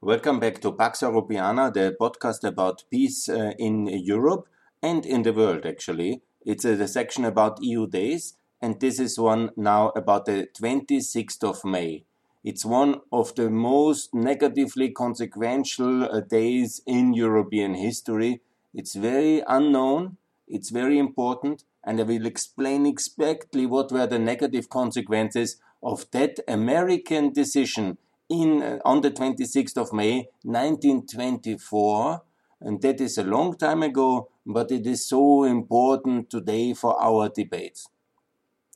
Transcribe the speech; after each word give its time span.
Welcome 0.00 0.38
back 0.38 0.60
to 0.60 0.70
Pax 0.70 1.00
Europiana, 1.00 1.74
the 1.74 1.96
podcast 2.00 2.44
about 2.44 2.84
peace 2.88 3.28
uh, 3.28 3.54
in 3.58 3.88
Europe 3.88 4.46
and 4.80 5.04
in 5.04 5.24
the 5.24 5.32
world, 5.32 5.66
actually. 5.66 6.22
It's 6.46 6.64
a, 6.64 6.76
the 6.76 6.86
section 6.86 7.24
about 7.24 7.60
EU 7.64 7.88
days, 7.88 8.36
and 8.62 8.78
this 8.78 9.00
is 9.00 9.18
one 9.18 9.50
now 9.56 9.88
about 9.96 10.26
the 10.26 10.46
26th 10.56 11.42
of 11.42 11.64
May. 11.64 12.04
It's 12.44 12.64
one 12.64 13.00
of 13.10 13.34
the 13.34 13.50
most 13.50 14.14
negatively 14.14 14.90
consequential 14.90 16.04
uh, 16.04 16.20
days 16.20 16.80
in 16.86 17.12
European 17.12 17.74
history. 17.74 18.40
It's 18.72 18.94
very 18.94 19.42
unknown, 19.48 20.16
it's 20.46 20.70
very 20.70 21.00
important, 21.00 21.64
and 21.82 21.98
I 21.98 22.04
will 22.04 22.24
explain 22.24 22.86
exactly 22.86 23.66
what 23.66 23.90
were 23.90 24.06
the 24.06 24.20
negative 24.20 24.68
consequences 24.68 25.56
of 25.82 26.08
that 26.12 26.38
American 26.46 27.32
decision 27.32 27.98
in 28.28 28.62
uh, 28.62 28.78
on 28.84 29.00
the 29.00 29.10
26th 29.10 29.76
of 29.76 29.92
May 29.92 30.28
1924 30.42 32.22
and 32.60 32.82
that 32.82 33.00
is 33.00 33.18
a 33.18 33.22
long 33.22 33.56
time 33.56 33.82
ago 33.82 34.28
but 34.44 34.70
it 34.70 34.86
is 34.86 35.08
so 35.08 35.44
important 35.44 36.30
today 36.30 36.74
for 36.74 37.00
our 37.02 37.28
debates. 37.28 37.88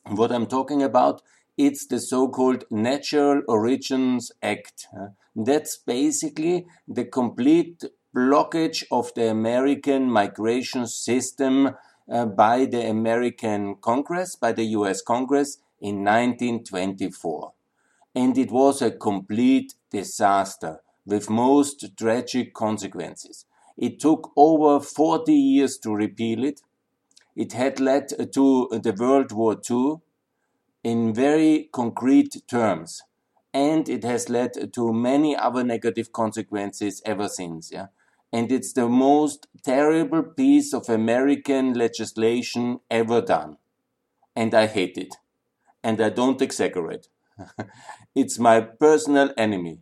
What 0.07 0.33
i'm 0.33 0.47
talking 0.47 0.83
about 0.83 1.23
it's 1.57 1.87
the 1.87 2.01
so-called 2.01 2.65
national 2.71 3.43
origins 3.47 4.33
act 4.43 4.87
that's 5.37 5.77
basically 5.77 6.67
the 6.89 7.05
complete 7.05 7.85
blockage 8.17 8.85
of 8.91 9.13
the 9.15 9.31
american 9.31 10.11
migration 10.11 10.87
system 10.87 11.77
uh, 12.11 12.27
by 12.27 12.65
the 12.65 12.89
american 12.89 13.77
congress 13.77 14.35
by 14.35 14.53
the 14.53 14.65
us 14.65 15.03
congress 15.03 15.59
in 15.81 16.05
1924 16.05 17.53
and 18.15 18.37
it 18.37 18.51
was 18.51 18.83
a 18.83 18.91
complete 18.91 19.75
disaster 19.91 20.81
with 21.07 21.31
most 21.31 21.97
tragic 21.97 22.55
consequences. 22.55 23.47
It 23.77 23.99
took 24.01 24.33
over 24.37 24.85
40 24.85 25.33
years 25.33 25.79
to 25.79 25.95
repeal 25.95 26.45
it. 26.45 26.61
It 27.35 27.53
had 27.53 27.81
led 27.81 28.09
to 28.11 28.69
the 28.71 28.95
World 28.99 29.33
War 29.33 29.57
II 29.71 29.97
in 30.85 31.15
very 31.15 31.69
concrete 31.73 32.43
terms. 32.47 33.03
And 33.55 33.89
it 33.89 34.05
has 34.05 34.29
led 34.29 34.73
to 34.75 34.93
many 34.93 35.37
other 35.37 35.65
negative 35.65 36.13
consequences 36.13 37.03
ever 37.05 37.29
since. 37.29 37.71
Yeah? 37.73 37.89
And 38.33 38.51
it's 38.51 38.73
the 38.73 38.89
most 38.89 39.47
terrible 39.63 40.23
piece 40.23 40.73
of 40.73 40.89
American 40.89 41.75
legislation 41.75 42.81
ever 42.91 43.21
done. 43.21 43.59
And 44.35 44.55
I 44.55 44.67
hate 44.67 44.97
it. 44.97 45.17
And 45.83 46.01
I 46.01 46.09
don't 46.09 46.41
exaggerate. 46.41 47.09
it's 48.15 48.39
my 48.39 48.61
personal 48.61 49.31
enemy. 49.37 49.79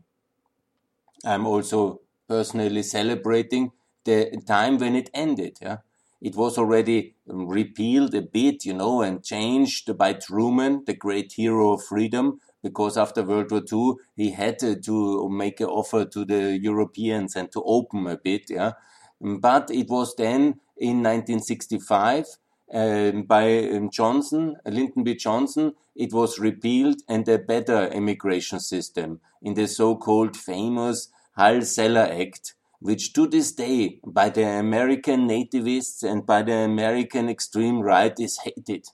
I'm 1.24 1.46
also 1.46 2.00
personally 2.28 2.82
celebrating 2.82 3.72
the 4.04 4.40
time 4.46 4.78
when 4.78 4.96
it 4.96 5.10
ended. 5.12 5.58
Yeah? 5.60 5.78
It 6.20 6.36
was 6.36 6.58
already 6.58 7.14
repealed 7.26 8.14
a 8.14 8.22
bit, 8.22 8.64
you 8.64 8.74
know, 8.74 9.02
and 9.02 9.24
changed 9.24 9.96
by 9.96 10.14
Truman, 10.14 10.84
the 10.86 10.94
great 10.94 11.32
hero 11.32 11.72
of 11.72 11.84
freedom, 11.84 12.40
because 12.62 12.96
after 12.96 13.22
World 13.22 13.50
War 13.50 13.62
II, 13.72 13.94
he 14.16 14.32
had 14.32 14.58
to 14.58 15.28
make 15.30 15.60
an 15.60 15.66
offer 15.66 16.04
to 16.04 16.24
the 16.24 16.58
Europeans 16.58 17.36
and 17.36 17.50
to 17.52 17.62
open 17.64 18.06
a 18.06 18.18
bit. 18.18 18.50
Yeah? 18.50 18.72
But 19.20 19.70
it 19.70 19.88
was 19.88 20.14
then 20.16 20.60
in 20.76 21.02
1965 21.02 22.18
um, 22.18 22.24
by 22.72 23.68
um, 23.68 23.90
Johnson, 23.90 24.56
Lyndon 24.64 25.02
B. 25.02 25.14
Johnson, 25.14 25.74
it 25.96 26.12
was 26.12 26.38
repealed 26.38 27.02
and 27.08 27.28
a 27.28 27.38
better 27.38 27.88
immigration 27.88 28.60
system 28.60 29.20
in 29.42 29.54
the 29.54 29.66
so-called 29.66 30.36
famous 30.36 31.08
Hart-Celler 31.36 32.08
Act, 32.12 32.54
which 32.78 33.12
to 33.14 33.26
this 33.26 33.52
day 33.52 33.98
by 34.06 34.30
the 34.30 34.44
American 34.44 35.28
nativists 35.28 36.02
and 36.02 36.24
by 36.24 36.42
the 36.42 36.54
American 36.54 37.28
extreme 37.28 37.80
right 37.80 38.18
is 38.18 38.38
hated 38.38 38.86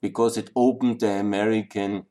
because 0.00 0.36
it 0.36 0.50
opened 0.54 1.00
the 1.00 1.10
American 1.10 2.04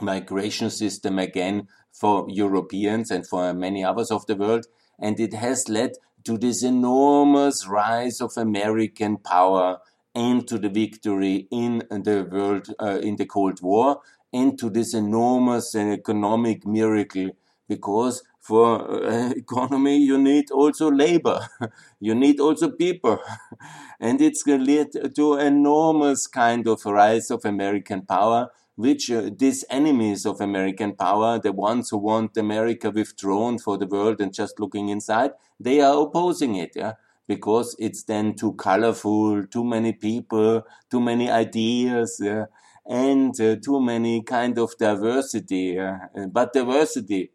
migration 0.00 0.70
system 0.70 1.18
again 1.18 1.66
for 1.92 2.26
Europeans 2.28 3.10
and 3.10 3.26
for 3.26 3.52
many 3.52 3.84
others 3.84 4.10
of 4.12 4.24
the 4.26 4.36
world. 4.36 4.66
And 5.00 5.18
it 5.18 5.34
has 5.34 5.68
led 5.68 5.92
to 6.24 6.38
this 6.38 6.62
enormous 6.62 7.66
rise 7.66 8.20
of 8.20 8.32
American 8.36 9.16
power 9.16 9.78
and 10.26 10.46
to 10.48 10.58
the 10.58 10.68
victory 10.68 11.36
in 11.50 11.72
the 11.90 12.16
world 12.30 12.66
uh, 12.80 12.98
in 13.08 13.16
the 13.16 13.26
Cold 13.26 13.60
War 13.62 14.00
and 14.32 14.58
to 14.58 14.68
this 14.70 14.94
enormous 14.94 15.74
economic 15.74 16.66
miracle 16.66 17.30
because 17.68 18.22
for 18.40 18.68
uh, 19.06 19.30
economy 19.44 19.98
you 19.98 20.18
need 20.18 20.50
also 20.50 20.90
labor. 20.90 21.40
You 22.00 22.14
need 22.14 22.38
also 22.40 22.70
people. 22.70 23.18
And 24.00 24.20
it's 24.20 24.46
led 24.46 24.88
to 25.16 25.34
enormous 25.34 26.26
kind 26.28 26.66
of 26.68 26.84
rise 26.84 27.30
of 27.30 27.44
american 27.44 28.02
power 28.02 28.50
which 28.76 29.10
uh, 29.10 29.30
these 29.36 29.64
enemies 29.70 30.24
of 30.24 30.40
american 30.40 30.94
power 30.94 31.38
the 31.46 31.52
ones 31.52 31.90
who 31.90 31.98
want 31.98 32.36
america 32.36 32.90
withdrawn 32.90 33.58
for 33.58 33.76
the 33.76 33.86
world 33.86 34.20
and 34.20 34.32
just 34.32 34.60
looking 34.60 34.88
inside 34.88 35.32
they 35.58 35.80
are 35.80 35.96
opposing 36.04 36.54
it 36.54 36.72
yeah 36.76 36.92
because 37.28 37.76
it's 37.78 38.02
then 38.04 38.34
too 38.34 38.54
colorful, 38.54 39.46
too 39.46 39.64
many 39.64 39.92
people, 39.92 40.62
too 40.90 41.00
many 41.00 41.30
ideas, 41.30 42.18
yeah, 42.20 42.46
and 42.86 43.38
uh, 43.40 43.56
too 43.56 43.80
many 43.80 44.22
kind 44.22 44.58
of 44.58 44.76
diversity. 44.78 45.74
Yeah. 45.76 46.08
But 46.32 46.54
diversity, 46.54 47.30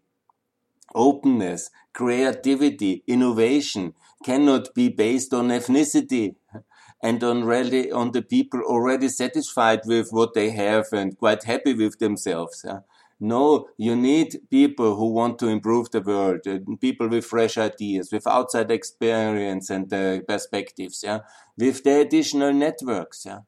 openness, 0.95 1.69
creativity, 1.93 3.03
innovation 3.07 3.93
cannot 4.25 4.73
be 4.73 4.89
based 4.89 5.33
on 5.33 5.49
ethnicity 5.49 6.35
and 7.01 7.23
on 7.23 7.43
really 7.43 7.91
on 7.91 8.11
the 8.11 8.21
people 8.21 8.61
already 8.61 9.09
satisfied 9.09 9.81
with 9.85 10.09
what 10.11 10.33
they 10.33 10.49
have 10.51 10.85
and 10.93 11.17
quite 11.17 11.43
happy 11.43 11.73
with 11.73 11.99
themselves. 11.99 12.63
Yeah. 12.65 12.79
No, 13.23 13.69
you 13.77 13.95
need 13.95 14.41
people 14.49 14.97
who 14.97 15.13
want 15.13 15.39
to 15.39 15.47
improve 15.47 15.89
the 15.91 16.01
world, 16.01 16.41
uh, 16.45 16.59
people 16.81 17.07
with 17.07 17.23
fresh 17.23 17.57
ideas, 17.57 18.11
with 18.11 18.27
outside 18.27 18.69
experience 18.69 19.69
and 19.69 19.91
uh, 19.93 20.19
perspectives, 20.27 21.03
yeah, 21.05 21.19
with 21.57 21.85
the 21.85 22.01
additional 22.01 22.51
networks, 22.51 23.25
yeah. 23.25 23.39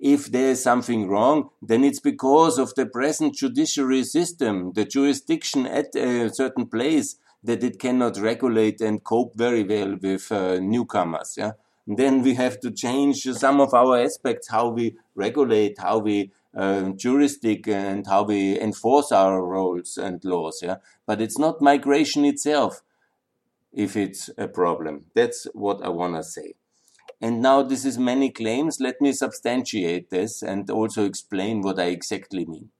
If 0.00 0.32
there 0.32 0.50
is 0.50 0.60
something 0.60 1.06
wrong, 1.06 1.50
then 1.62 1.84
it's 1.84 2.00
because 2.00 2.58
of 2.58 2.74
the 2.74 2.86
present 2.86 3.36
judiciary 3.36 4.02
system, 4.02 4.72
the 4.74 4.84
jurisdiction 4.84 5.64
at 5.64 5.94
a 5.94 6.30
certain 6.30 6.66
place 6.66 7.14
that 7.44 7.62
it 7.62 7.78
cannot 7.78 8.18
regulate 8.18 8.80
and 8.80 9.04
cope 9.04 9.36
very 9.36 9.62
well 9.62 9.96
with 10.02 10.32
uh, 10.32 10.58
newcomers, 10.58 11.34
yeah. 11.38 11.52
Then 11.86 12.22
we 12.22 12.34
have 12.34 12.58
to 12.60 12.72
change 12.72 13.22
some 13.22 13.60
of 13.60 13.74
our 13.74 13.96
aspects, 13.96 14.48
how 14.50 14.70
we 14.70 14.96
regulate, 15.14 15.78
how 15.78 15.98
we 15.98 16.32
uh, 16.56 16.90
jurisdict 16.90 17.68
and 17.68 18.06
how 18.06 18.22
we 18.24 18.60
enforce 18.60 19.12
our 19.12 19.44
rules 19.44 19.96
and 19.96 20.24
laws. 20.24 20.60
Yeah, 20.62 20.76
but 21.06 21.20
it's 21.20 21.38
not 21.38 21.60
migration 21.60 22.24
itself. 22.24 22.82
If 23.72 23.96
it's 23.96 24.30
a 24.36 24.48
problem, 24.48 25.06
that's 25.14 25.46
what 25.54 25.82
I 25.84 25.90
want 25.90 26.16
to 26.16 26.24
say. 26.24 26.54
And 27.20 27.40
now 27.42 27.62
this 27.62 27.84
is 27.84 27.98
many 27.98 28.30
claims. 28.30 28.80
Let 28.80 29.00
me 29.00 29.12
substantiate 29.12 30.10
this 30.10 30.42
and 30.42 30.68
also 30.70 31.04
explain 31.04 31.60
what 31.60 31.78
I 31.78 31.84
exactly 31.84 32.46
mean. 32.46 32.70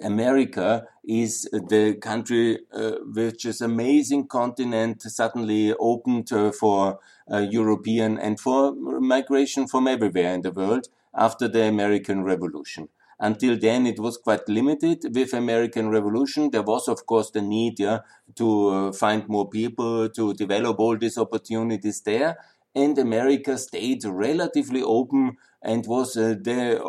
America 0.00 0.84
is 1.04 1.48
the 1.52 1.96
country 2.00 2.60
uh, 2.72 2.92
which 3.14 3.44
is 3.44 3.60
amazing 3.60 4.28
continent 4.28 5.02
suddenly 5.02 5.74
opened 5.80 6.32
uh, 6.32 6.52
for 6.52 7.00
uh, 7.30 7.38
European 7.38 8.16
and 8.16 8.38
for 8.38 8.74
migration 9.00 9.66
from 9.66 9.88
everywhere 9.88 10.32
in 10.34 10.42
the 10.42 10.52
world 10.52 10.88
after 11.14 11.48
the 11.48 11.64
American 11.64 12.22
Revolution. 12.22 12.88
Until 13.20 13.58
then, 13.58 13.86
it 13.86 13.98
was 13.98 14.16
quite 14.16 14.48
limited. 14.48 15.04
With 15.12 15.32
American 15.32 15.88
Revolution, 15.88 16.50
there 16.50 16.62
was, 16.62 16.86
of 16.86 17.04
course, 17.06 17.30
the 17.30 17.42
need 17.42 17.80
yeah, 17.80 18.00
to 18.36 18.68
uh, 18.68 18.92
find 18.92 19.28
more 19.28 19.48
people, 19.48 20.08
to 20.10 20.34
develop 20.34 20.78
all 20.78 20.96
these 20.96 21.18
opportunities 21.18 22.00
there. 22.02 22.38
And 22.74 22.96
America 22.96 23.58
stayed 23.58 24.04
relatively 24.04 24.82
open 24.82 25.36
and 25.62 25.84
was 25.86 26.16
uh, 26.16 26.36
the 26.40 26.80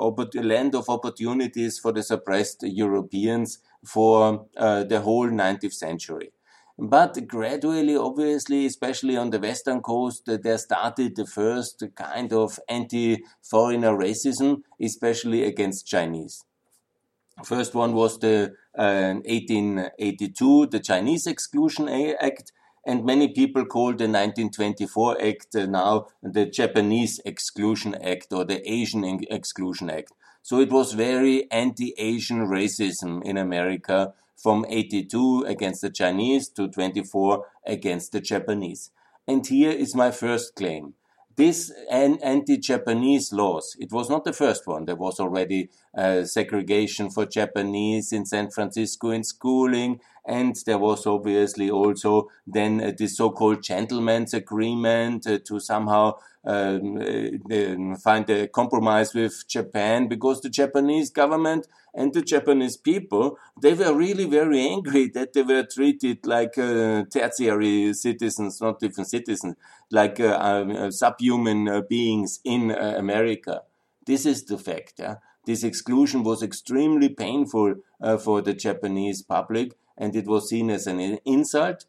land 0.43 0.75
of 0.75 0.87
opportunities 0.87 1.79
for 1.79 1.91
the 1.91 2.03
suppressed 2.03 2.61
Europeans 2.61 3.57
for 3.83 4.45
uh, 4.55 4.83
the 4.83 5.01
whole 5.01 5.29
19th 5.29 5.73
century. 5.73 6.31
But 6.81 7.27
gradually, 7.27 7.97
obviously, 7.97 8.65
especially 8.65 9.17
on 9.17 9.31
the 9.31 9.39
western 9.39 9.81
coast, 9.81 10.23
there 10.25 10.57
started 10.57 11.13
the 11.13 11.25
first 11.25 11.83
kind 11.93 12.31
of 12.31 12.57
anti-foreigner 12.69 13.97
racism, 13.97 14.61
especially 14.81 15.43
against 15.43 15.85
Chinese. 15.85 16.45
First 17.43 17.75
one 17.75 17.93
was 17.93 18.17
the 18.19 18.53
uh, 18.77 19.15
1882, 19.25 20.67
the 20.67 20.79
Chinese 20.79 21.27
Exclusion 21.27 21.89
Act, 21.89 22.53
and 22.85 23.03
many 23.03 23.27
people 23.27 23.65
call 23.65 23.87
the 23.87 24.07
1924 24.07 25.21
Act 25.21 25.55
uh, 25.55 25.65
now 25.65 26.07
the 26.23 26.45
Japanese 26.45 27.19
Exclusion 27.25 27.93
Act 27.95 28.31
or 28.31 28.45
the 28.45 28.61
Asian 28.69 29.03
Exclusion 29.29 29.89
Act. 29.89 30.13
So 30.41 30.61
it 30.61 30.71
was 30.71 30.93
very 30.93 31.51
anti-Asian 31.51 32.47
racism 32.47 33.21
in 33.25 33.37
America 33.37 34.13
from 34.41 34.65
82 34.69 35.43
against 35.47 35.81
the 35.81 35.89
Chinese 35.89 36.49
to 36.49 36.67
24 36.67 37.45
against 37.65 38.11
the 38.11 38.21
Japanese. 38.21 38.91
And 39.27 39.45
here 39.45 39.71
is 39.71 39.95
my 39.95 40.11
first 40.11 40.55
claim 40.55 40.93
this 41.39 41.71
anti-Japanese 41.89 43.31
laws, 43.31 43.77
it 43.79 43.93
was 43.93 44.09
not 44.09 44.25
the 44.25 44.33
first 44.33 44.67
one. 44.67 44.83
There 44.83 44.97
was 44.97 45.21
already 45.21 45.69
uh, 45.97 46.25
segregation 46.25 47.09
for 47.09 47.25
Japanese 47.25 48.11
in 48.11 48.25
San 48.25 48.51
Francisco 48.51 49.11
in 49.11 49.23
schooling, 49.23 50.01
and 50.29 50.55
there 50.65 50.77
was 50.77 51.07
obviously 51.07 51.69
also 51.71 52.29
then 52.45 52.79
uh, 52.81 52.91
the 52.95 53.07
so-called 53.07 53.63
gentleman's 53.63 54.33
agreement 54.33 55.25
uh, 55.25 55.39
to 55.43 55.59
somehow 55.59 56.13
um, 56.45 56.97
uh, 56.97 57.95
find 57.97 58.29
a 58.29 58.47
compromise 58.47 59.13
with 59.13 59.47
Japan 59.47 60.07
because 60.07 60.39
the 60.41 60.49
Japanese 60.49 61.09
government 61.09 61.67
and 61.93 62.13
the 62.13 62.21
Japanese 62.21 62.77
people 62.77 63.37
they 63.59 63.73
were 63.73 63.93
really 63.93 64.25
very 64.25 64.61
angry 64.67 65.09
that 65.09 65.33
they 65.33 65.41
were 65.41 65.63
treated 65.63 66.25
like 66.25 66.57
uh, 66.57 67.03
tertiary 67.11 67.93
citizens, 67.93 68.61
not 68.61 68.81
even 68.83 69.03
citizens, 69.03 69.55
like 69.89 70.19
uh, 70.19 70.37
um, 70.39 70.91
subhuman 70.91 71.83
beings 71.89 72.39
in 72.45 72.71
America. 72.71 73.63
This 74.05 74.25
is 74.25 74.45
the 74.45 74.57
fact. 74.57 74.93
Yeah? 74.99 75.15
This 75.45 75.63
exclusion 75.63 76.23
was 76.23 76.43
extremely 76.43 77.09
painful 77.09 77.75
for 78.23 78.41
the 78.41 78.53
Japanese 78.53 79.21
public 79.23 79.73
and 79.99 80.15
it 80.15 80.25
was 80.25 80.49
seen 80.49 80.71
as 80.71 80.87
an 80.87 80.99
insult 81.25 81.85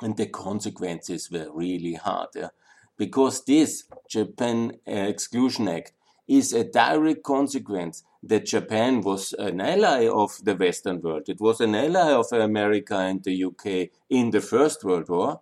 and 0.00 0.16
the 0.16 0.26
consequences 0.26 1.30
were 1.30 1.48
really 1.52 1.94
hard 1.94 2.28
yeah? 2.36 2.48
because 2.96 3.44
this 3.44 3.84
Japan 4.08 4.72
Exclusion 4.86 5.68
Act 5.68 5.92
is 6.28 6.52
a 6.52 6.64
direct 6.64 7.22
consequence 7.22 8.02
that 8.22 8.46
Japan 8.46 9.00
was 9.00 9.32
an 9.34 9.60
ally 9.60 10.08
of 10.08 10.44
the 10.44 10.56
Western 10.56 11.00
world. 11.00 11.28
It 11.28 11.40
was 11.40 11.60
an 11.60 11.74
ally 11.74 12.12
of 12.12 12.32
America 12.32 12.96
and 12.96 13.22
the 13.22 13.44
UK 13.44 13.90
in 14.10 14.30
the 14.30 14.40
First 14.40 14.82
World 14.84 15.08
War. 15.08 15.40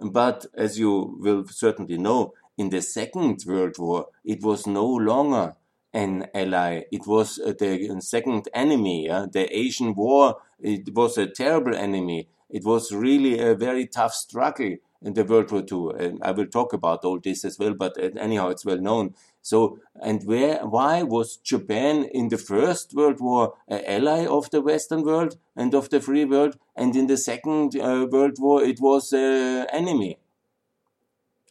But 0.00 0.46
as 0.54 0.78
you 0.78 1.16
will 1.20 1.46
certainly 1.48 1.98
know, 1.98 2.32
in 2.56 2.70
the 2.70 2.80
Second 2.80 3.44
World 3.46 3.76
War, 3.78 4.06
it 4.24 4.42
was 4.42 4.66
no 4.66 4.86
longer 4.86 5.56
an 5.94 6.26
ally. 6.34 6.82
It 6.90 7.06
was 7.06 7.38
uh, 7.38 7.54
the 7.58 7.96
second 8.00 8.48
enemy. 8.52 9.06
Yeah? 9.06 9.26
The 9.30 9.46
Asian 9.56 9.94
War, 9.94 10.36
it 10.60 10.92
was 10.92 11.16
a 11.16 11.26
terrible 11.26 11.74
enemy. 11.74 12.28
It 12.50 12.64
was 12.64 12.92
really 12.92 13.38
a 13.38 13.54
very 13.54 13.86
tough 13.86 14.12
struggle 14.12 14.76
in 15.00 15.14
the 15.14 15.24
World 15.24 15.50
War 15.52 15.62
II. 15.62 16.04
And 16.04 16.22
I 16.22 16.32
will 16.32 16.46
talk 16.46 16.72
about 16.72 17.04
all 17.04 17.20
this 17.20 17.44
as 17.44 17.58
well, 17.58 17.74
but 17.74 17.96
uh, 17.98 18.10
anyhow, 18.18 18.48
it's 18.48 18.64
well 18.64 18.78
known. 18.78 19.14
So, 19.40 19.78
and 20.02 20.24
where, 20.24 20.64
why 20.66 21.02
was 21.02 21.36
Japan 21.36 22.04
in 22.04 22.28
the 22.28 22.38
First 22.38 22.94
World 22.94 23.20
War 23.20 23.54
an 23.68 23.82
ally 23.86 24.26
of 24.26 24.50
the 24.50 24.62
Western 24.62 25.04
world 25.04 25.36
and 25.54 25.74
of 25.74 25.90
the 25.90 26.00
free 26.00 26.24
world, 26.24 26.56
and 26.74 26.96
in 26.96 27.06
the 27.06 27.18
Second 27.18 27.76
uh, 27.76 28.06
World 28.10 28.38
War 28.38 28.62
it 28.62 28.80
was 28.80 29.12
an 29.12 29.66
enemy, 29.70 30.18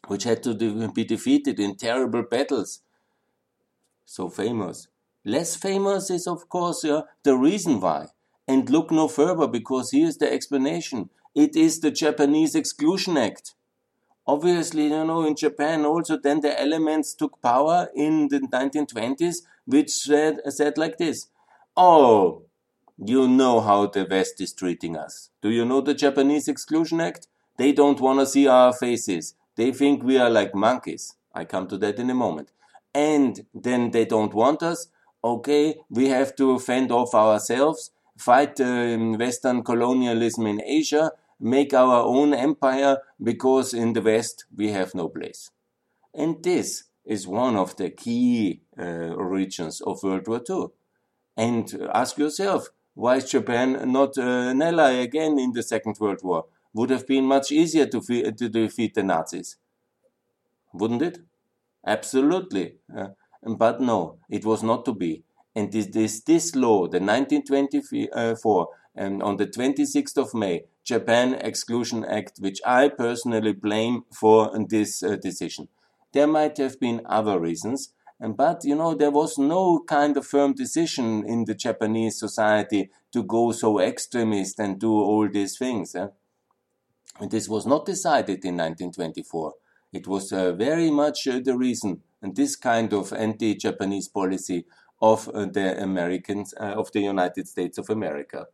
which 0.08 0.24
had 0.24 0.42
to 0.44 0.56
be 0.92 1.04
defeated 1.04 1.60
in 1.60 1.76
terrible 1.76 2.24
battles 2.24 2.82
so 4.06 4.30
famous. 4.30 4.88
Less 5.26 5.56
famous 5.56 6.10
is, 6.10 6.28
of 6.28 6.50
course, 6.50 6.84
uh, 6.84 7.04
the 7.24 7.36
reason 7.36 7.80
why. 7.80 8.08
And 8.48 8.70
look 8.70 8.92
no 8.92 9.08
further 9.08 9.48
because 9.48 9.92
here's 9.92 10.18
the 10.18 10.32
explanation. 10.32 11.10
It 11.34 11.56
is 11.56 11.80
the 11.80 11.92
Japanese 11.92 12.56
Exclusion 12.56 13.18
Act. 13.18 13.56
Obviously, 14.28 14.84
you 14.84 15.06
know, 15.06 15.26
in 15.26 15.36
Japan 15.36 15.86
also 15.86 16.18
then 16.18 16.42
the 16.42 16.60
elements 16.60 17.14
took 17.14 17.42
power 17.42 17.90
in 17.96 18.28
the 18.28 18.40
1920s, 18.40 19.38
which 19.66 19.90
said, 19.90 20.40
said 20.50 20.78
like 20.78 20.98
this. 20.98 21.28
Oh, 21.76 22.44
you 22.98 23.28
know 23.28 23.62
how 23.62 23.88
the 23.88 24.06
West 24.10 24.40
is 24.42 24.54
treating 24.54 24.96
us. 24.96 25.30
Do 25.42 25.50
you 25.50 25.66
know 25.66 25.82
the 25.82 25.94
Japanese 25.94 26.48
Exclusion 26.48 27.02
Act? 27.02 27.28
They 27.58 27.72
don't 27.72 28.00
want 28.00 28.20
to 28.20 28.26
see 28.26 28.48
our 28.48 28.74
faces. 28.74 29.36
They 29.56 29.72
think 29.72 30.04
we 30.04 30.18
are 30.18 30.30
like 30.30 30.54
monkeys. 30.54 31.16
I 31.34 31.46
come 31.46 31.68
to 31.68 31.78
that 31.80 31.98
in 31.98 32.10
a 32.10 32.16
moment 32.16 32.50
and 32.94 33.46
then 33.54 33.92
they 33.92 34.06
don't 34.06 34.34
want 34.34 34.62
us, 34.64 34.88
okay, 35.24 35.76
we 35.90 36.10
have 36.10 36.36
to 36.36 36.60
fend 36.60 36.92
off 36.92 37.14
ourselves, 37.14 37.92
fight 38.18 38.60
um, 38.62 39.18
Western 39.18 39.64
colonialism 39.64 40.48
in 40.48 40.62
Asia, 40.64 41.12
make 41.40 41.74
our 41.74 42.04
own 42.04 42.34
empire, 42.34 42.98
because 43.22 43.74
in 43.74 43.94
the 43.94 44.02
West 44.02 44.46
we 44.56 44.72
have 44.72 44.94
no 44.94 45.10
place. 45.10 45.52
And 46.14 46.44
this 46.44 46.84
is 47.06 47.28
one 47.28 47.56
of 47.56 47.76
the 47.76 47.90
key 47.90 48.62
uh, 48.78 49.14
origins 49.16 49.82
of 49.82 50.04
World 50.04 50.28
War 50.28 50.42
II. 50.48 50.68
And 51.36 51.90
ask 51.94 52.18
yourself, 52.18 52.70
why 52.94 53.18
is 53.18 53.32
Japan 53.32 53.92
not 53.92 54.18
an 54.18 54.62
ally 54.62 54.92
again 54.92 55.40
in 55.40 55.54
the 55.54 55.64
Second 55.64 55.98
World 56.00 56.20
War? 56.24 56.46
Would 56.74 56.92
have 56.92 57.08
been 57.08 57.26
much 57.26 57.52
easier 57.52 57.88
to, 57.88 58.00
to 58.32 58.50
defeat 58.50 58.94
the 58.94 59.04
Nazis. 59.04 59.58
Wouldn't 60.74 61.02
it? 61.02 61.20
Absolutely. 61.86 62.76
Uh, 62.96 63.10
but 63.58 63.82
no, 63.82 64.18
it 64.30 64.46
was 64.46 64.64
not 64.64 64.86
to 64.86 64.94
be. 64.94 65.24
And 65.56 65.72
this, 65.72 65.88
this, 65.88 66.22
this 66.22 66.56
law, 66.56 66.88
the 66.88 67.00
1924, 67.00 68.68
and 68.96 69.22
on 69.22 69.38
the 69.38 69.48
26th 69.48 70.18
of 70.18 70.34
May, 70.34 70.64
Japan 70.84 71.36
Exclusion 71.36 72.04
Act, 72.06 72.40
which 72.40 72.60
I 72.66 72.90
personally 72.90 73.54
blame 73.54 74.04
for 74.12 74.52
this 74.70 75.04
uh, 75.04 75.16
decision. 75.16 75.68
There 76.12 76.28
might 76.28 76.58
have 76.58 76.80
been 76.80 77.02
other 77.06 77.40
reasons, 77.40 77.94
but 78.20 78.64
you 78.64 78.76
know, 78.76 78.94
there 78.94 79.12
was 79.12 79.38
no 79.38 79.80
kind 79.80 80.16
of 80.18 80.26
firm 80.26 80.54
decision 80.54 81.26
in 81.26 81.46
the 81.46 81.56
Japanese 81.56 82.20
society 82.20 82.90
to 83.12 83.24
go 83.24 83.52
so 83.52 83.80
extremist 83.80 84.60
and 84.60 84.80
do 84.80 84.92
all 84.92 85.28
these 85.30 85.58
things. 85.58 85.96
Eh? 85.96 86.08
And 87.20 87.32
this 87.32 87.50
was 87.50 87.66
not 87.66 87.86
decided 87.86 88.46
in 88.46 88.58
1924. 88.58 89.54
It 89.94 90.08
was 90.08 90.34
uh, 90.34 90.54
very 90.54 90.90
much 90.90 91.28
uh, 91.28 91.40
the 91.40 91.56
reason, 91.56 92.02
and 92.22 92.36
this 92.36 92.56
kind 92.56 92.92
of 92.94 93.14
anti-Japanese 93.14 94.08
policy 94.08 94.66
of 95.00 95.30
uh, 95.30 95.46
the 95.46 95.82
Americans, 95.82 96.54
of 96.54 96.92
the 96.92 97.02
United 97.02 97.48
States 97.48 97.78
of 97.78 97.90
America. 97.92 98.48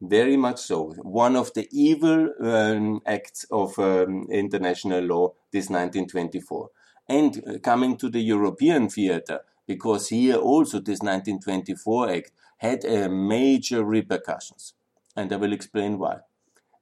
Very 0.00 0.36
much 0.36 0.60
so. 0.60 0.92
One 1.02 1.34
of 1.34 1.52
the 1.54 1.66
evil 1.72 2.32
um, 2.40 3.00
acts 3.04 3.44
of 3.50 3.76
um, 3.80 4.28
international 4.30 5.02
law, 5.02 5.34
this 5.52 5.68
1924. 5.68 6.70
And 7.08 7.60
coming 7.64 7.96
to 7.96 8.08
the 8.08 8.20
European 8.20 8.88
theater, 8.88 9.40
because 9.66 10.10
here 10.10 10.36
also 10.36 10.78
this 10.78 11.00
1924 11.00 12.10
act 12.10 12.30
had 12.58 12.84
uh, 12.84 13.08
major 13.08 13.84
repercussions. 13.84 14.74
And 15.16 15.32
I 15.32 15.36
will 15.36 15.52
explain 15.52 15.98
why 15.98 16.18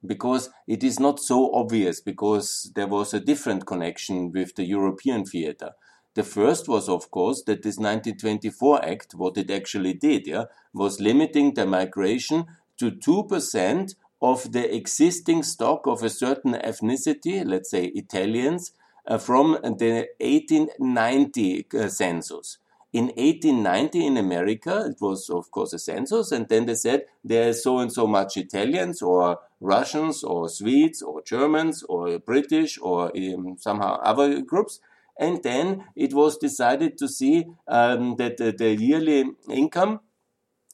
because 0.05 0.49
it 0.67 0.83
is 0.83 0.99
not 0.99 1.19
so 1.19 1.53
obvious 1.53 1.99
because 1.99 2.71
there 2.75 2.87
was 2.87 3.13
a 3.13 3.19
different 3.19 3.65
connection 3.65 4.31
with 4.31 4.55
the 4.55 4.65
European 4.65 5.25
theater. 5.25 5.71
The 6.13 6.23
first 6.23 6.67
was, 6.67 6.89
of 6.89 7.11
course, 7.11 7.43
that 7.43 7.61
this 7.61 7.77
1924 7.77 8.83
Act, 8.83 9.13
what 9.13 9.37
it 9.37 9.51
actually 9.51 9.93
did, 9.93 10.25
yeah, 10.25 10.45
was 10.73 10.99
limiting 10.99 11.53
the 11.53 11.65
migration 11.65 12.45
to 12.77 12.91
2% 12.91 13.95
of 14.21 14.51
the 14.51 14.75
existing 14.75 15.43
stock 15.43 15.85
of 15.85 16.01
a 16.01 16.09
certain 16.09 16.53
ethnicity, 16.53 17.45
let's 17.45 17.69
say 17.69 17.85
Italians, 17.85 18.71
uh, 19.07 19.17
from 19.17 19.59
the 19.61 20.07
1890 20.19 21.67
uh, 21.73 21.87
census. 21.87 22.57
In 22.93 23.07
1890 23.15 24.07
in 24.07 24.17
America, 24.17 24.87
it 24.89 24.97
was 24.99 25.29
of 25.29 25.51
course 25.51 25.73
a 25.73 25.79
census, 25.79 26.31
and 26.31 26.47
then 26.49 26.65
they 26.65 26.75
said 26.75 27.05
there 27.23 27.49
is 27.49 27.61
so 27.61 27.79
and 27.79 27.91
so 27.91 28.07
much 28.07 28.37
Italians 28.37 29.01
or 29.01 29.39
Russians 29.59 30.23
or 30.23 30.49
Swedes 30.49 31.01
or 31.01 31.21
Germans 31.23 31.83
or 31.89 32.19
British 32.19 32.77
or 32.81 33.11
um, 33.17 33.57
somehow 33.57 33.99
other 34.01 34.41
groups. 34.41 34.79
And 35.19 35.41
then 35.41 35.85
it 35.95 36.13
was 36.13 36.37
decided 36.37 36.97
to 36.99 37.07
see 37.07 37.45
um, 37.67 38.17
that 38.17 38.37
the, 38.37 38.51
the 38.51 38.75
yearly 38.75 39.25
income 39.49 40.01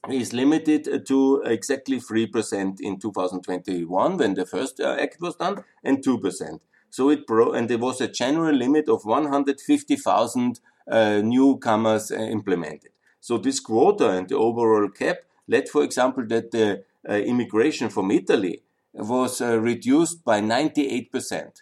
is 0.10 0.34
limited 0.34 1.06
to 1.08 1.42
exactly 1.46 2.00
3% 2.00 2.82
in 2.82 3.00
2021 3.00 4.18
when 4.18 4.34
the 4.34 4.46
first 4.46 4.82
uh, 4.82 4.98
act 5.00 5.18
was 5.22 5.36
done 5.38 5.64
and 5.84 6.04
2%. 6.04 6.60
So 6.90 7.10
it 7.10 7.22
and 7.30 7.70
there 7.70 7.78
was 7.78 8.02
a 8.02 8.08
general 8.08 8.56
limit 8.56 8.90
of 8.90 9.06
150,000 9.06 10.60
uh, 10.92 11.22
newcomers 11.24 12.12
uh, 12.12 12.16
implemented. 12.16 12.92
So 13.20 13.38
this 13.38 13.60
quota 13.62 14.10
and 14.10 14.28
the 14.28 14.36
overall 14.38 14.90
cap 14.90 15.20
led, 15.48 15.70
for 15.70 15.84
example, 15.84 16.26
that 16.28 16.52
the 16.52 16.84
uh, 17.10 17.14
immigration 17.14 17.90
from 17.90 18.12
Italy 18.12 18.62
was 18.94 19.42
uh, 19.42 19.60
reduced 19.60 20.24
by 20.24 20.40
98%. 20.42 21.62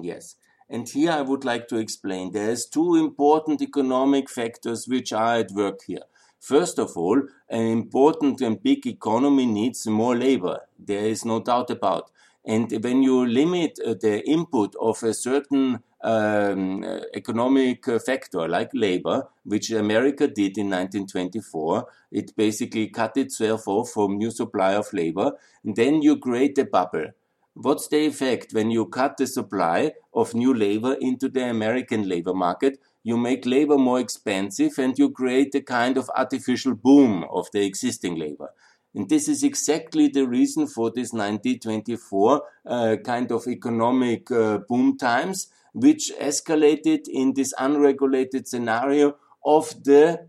Yes. 0.00 0.36
And 0.68 0.88
here 0.88 1.12
I 1.12 1.20
would 1.20 1.44
like 1.44 1.68
to 1.68 1.76
explain 1.76 2.32
there's 2.32 2.66
two 2.66 2.96
important 2.96 3.62
economic 3.62 4.28
factors 4.28 4.86
which 4.88 5.12
are 5.12 5.36
at 5.36 5.52
work 5.52 5.80
here. 5.86 6.06
First 6.40 6.78
of 6.78 6.96
all, 6.96 7.22
an 7.48 7.62
important 7.62 8.40
and 8.40 8.62
big 8.62 8.86
economy 8.86 9.46
needs 9.46 9.86
more 9.86 10.16
labor. 10.16 10.60
There 10.78 11.06
is 11.06 11.24
no 11.24 11.40
doubt 11.40 11.70
about. 11.70 12.10
And 12.46 12.72
when 12.84 13.02
you 13.02 13.26
limit 13.26 13.78
uh, 13.84 13.94
the 14.00 14.22
input 14.24 14.74
of 14.80 15.02
a 15.02 15.12
certain 15.12 15.80
um, 16.04 16.84
economic 17.14 17.84
factor 18.00 18.46
like 18.46 18.70
labor, 18.72 19.28
which 19.44 19.70
America 19.72 20.28
did 20.28 20.56
in 20.56 20.70
1924, 20.70 21.86
it 22.12 22.36
basically 22.36 22.88
cut 22.88 23.16
itself 23.16 23.66
off 23.66 23.90
from 23.90 24.16
new 24.16 24.30
supply 24.30 24.74
of 24.74 24.92
labor. 24.92 25.32
And 25.64 25.74
then 25.74 26.02
you 26.02 26.18
create 26.18 26.56
a 26.58 26.64
bubble. 26.64 27.06
What's 27.54 27.88
the 27.88 28.06
effect 28.06 28.52
when 28.52 28.70
you 28.70 28.86
cut 28.86 29.16
the 29.16 29.26
supply 29.26 29.92
of 30.14 30.34
new 30.34 30.54
labor 30.54 30.94
into 31.00 31.28
the 31.28 31.48
American 31.48 32.08
labor 32.08 32.34
market? 32.34 32.78
You 33.02 33.16
make 33.16 33.46
labor 33.46 33.78
more 33.78 33.98
expensive 33.98 34.78
and 34.78 34.96
you 34.98 35.10
create 35.10 35.54
a 35.54 35.62
kind 35.62 35.96
of 35.96 36.10
artificial 36.14 36.74
boom 36.74 37.24
of 37.30 37.48
the 37.52 37.64
existing 37.64 38.16
labor. 38.16 38.50
And 38.96 39.10
this 39.10 39.28
is 39.28 39.42
exactly 39.42 40.08
the 40.08 40.26
reason 40.26 40.66
for 40.66 40.90
this 40.90 41.12
1924 41.12 42.42
uh, 42.64 42.96
kind 43.04 43.30
of 43.30 43.46
economic 43.46 44.30
uh, 44.30 44.60
boom 44.66 44.96
times, 44.96 45.48
which 45.74 46.10
escalated 46.18 47.06
in 47.06 47.34
this 47.34 47.52
unregulated 47.58 48.48
scenario 48.48 49.16
of 49.44 49.84
the, 49.84 50.26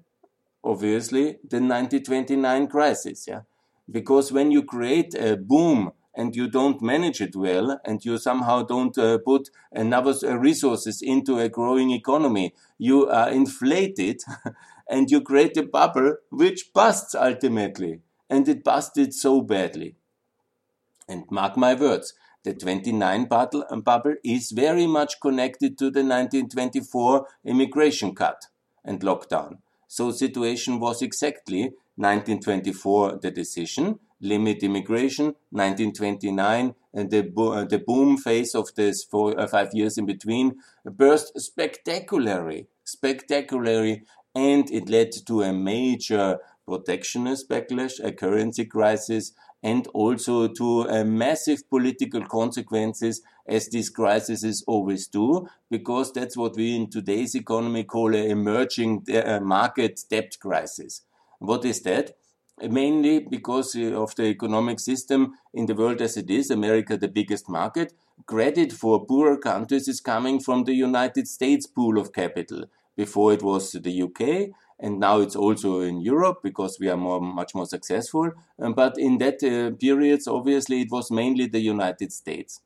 obviously, 0.66 1.38
the 1.48 1.62
1929 1.62 2.68
crisis. 2.68 3.26
Yeah? 3.26 3.44
Because 3.90 4.34
when 4.34 4.52
you 4.52 4.64
create 4.64 5.16
a 5.16 5.38
boom 5.38 5.94
and 6.14 6.36
you 6.36 6.50
don't 6.50 6.82
manage 6.82 7.22
it 7.22 7.38
well 7.38 7.80
and 7.86 8.04
you 8.04 8.18
somehow 8.18 8.64
don't 8.64 8.98
uh, 8.98 9.18
put 9.20 9.50
enough 9.72 10.22
uh, 10.24 10.38
resources 10.38 11.02
into 11.02 11.40
a 11.40 11.48
growing 11.48 11.92
economy, 11.92 12.54
you 12.78 13.08
are 13.08 13.30
inflated 13.30 14.24
and 14.90 15.10
you 15.10 15.22
create 15.22 15.56
a 15.56 15.64
bubble 15.64 16.18
which 16.32 16.74
busts 16.74 17.16
ultimately 17.16 18.02
and 18.30 18.48
it 18.48 18.64
busted 18.64 19.14
so 19.14 19.42
badly. 19.42 19.96
And 21.08 21.24
mark 21.32 21.56
my 21.58 21.74
words, 21.74 22.14
the 22.44 22.54
29 22.54 23.26
bubble, 23.26 23.66
um, 23.70 23.82
bubble 23.82 24.16
is 24.24 24.52
very 24.52 24.88
much 24.88 25.20
connected 25.22 25.78
to 25.80 25.86
the 25.86 26.04
1924 26.04 27.28
immigration 27.46 28.14
cut 28.16 28.48
and 28.84 29.00
lockdown. 29.02 29.60
So 29.88 30.12
situation 30.12 30.80
was 30.80 31.02
exactly 31.02 31.74
1924 31.96 33.20
the 33.22 33.32
decision, 33.32 34.00
limit 34.22 34.64
immigration, 34.64 35.36
1929 35.52 36.76
and 36.94 37.10
the, 37.12 37.22
bo- 37.22 37.54
uh, 37.54 37.66
the 37.66 37.80
boom 37.80 38.18
phase 38.18 38.54
of 38.54 38.74
this 38.76 39.04
four, 39.04 39.40
uh, 39.40 39.48
five 39.48 39.70
years 39.74 39.98
in 39.98 40.06
between 40.06 40.56
burst 40.86 41.40
spectacularly, 41.40 42.68
spectacularly, 42.84 44.04
and 44.36 44.70
it 44.72 44.90
led 44.90 45.12
to 45.26 45.42
a 45.42 45.54
major 45.54 46.40
protectionist 46.68 47.50
backlash, 47.50 48.04
a 48.04 48.12
currency 48.12 48.66
crisis, 48.66 49.32
and 49.64 49.88
also 49.88 50.48
to 50.48 50.88
uh, 50.90 51.04
massive 51.04 51.68
political 51.70 52.24
consequences 52.26 53.22
as 53.48 53.70
these 53.70 53.90
crises 53.90 54.64
always 54.68 55.08
do, 55.08 55.48
because 55.72 56.12
that's 56.12 56.38
what 56.38 56.56
we 56.56 56.76
in 56.76 56.90
today's 56.90 57.34
economy 57.34 57.84
call 57.84 58.14
an 58.14 58.30
emerging 58.30 59.06
uh, 59.14 59.40
market 59.40 60.02
debt 60.10 60.38
crisis. 60.40 61.02
What 61.40 61.66
is 61.66 61.82
that? 61.84 62.16
Mainly 62.62 63.20
because 63.20 63.76
uh, 63.76 64.02
of 64.02 64.16
the 64.16 64.26
economic 64.26 64.80
system 64.80 65.34
in 65.54 65.68
the 65.68 65.76
world 65.76 66.02
as 66.02 66.18
it 66.18 66.30
is, 66.30 66.52
America 66.52 66.98
the 66.98 67.08
biggest 67.08 67.48
market, 67.50 67.94
credit 68.26 68.74
for 68.74 69.06
poorer 69.06 69.38
countries 69.38 69.88
is 69.88 70.02
coming 70.02 70.40
from 70.40 70.66
the 70.66 70.74
United 70.74 71.28
States 71.28 71.66
pool 71.66 71.98
of 71.98 72.14
capital. 72.14 72.66
Before 72.96 73.32
it 73.32 73.44
was 73.44 73.72
the 73.72 74.02
UK, 74.02 74.50
and 74.80 75.00
now 75.00 75.20
it's 75.20 75.36
also 75.36 75.82
in 75.82 76.02
Europe 76.02 76.40
because 76.44 76.80
we 76.80 76.90
are 76.90 76.98
more, 76.98 77.20
much 77.20 77.56
more 77.56 77.66
successful. 77.66 78.32
Um, 78.60 78.74
but 78.74 78.98
in 78.98 79.18
that 79.18 79.44
uh, 79.44 79.76
periods, 79.76 80.28
obviously, 80.28 80.82
it 80.82 80.92
was 80.92 81.10
mainly 81.10 81.48
the 81.48 81.60
United 81.60 82.12
States. 82.14 82.62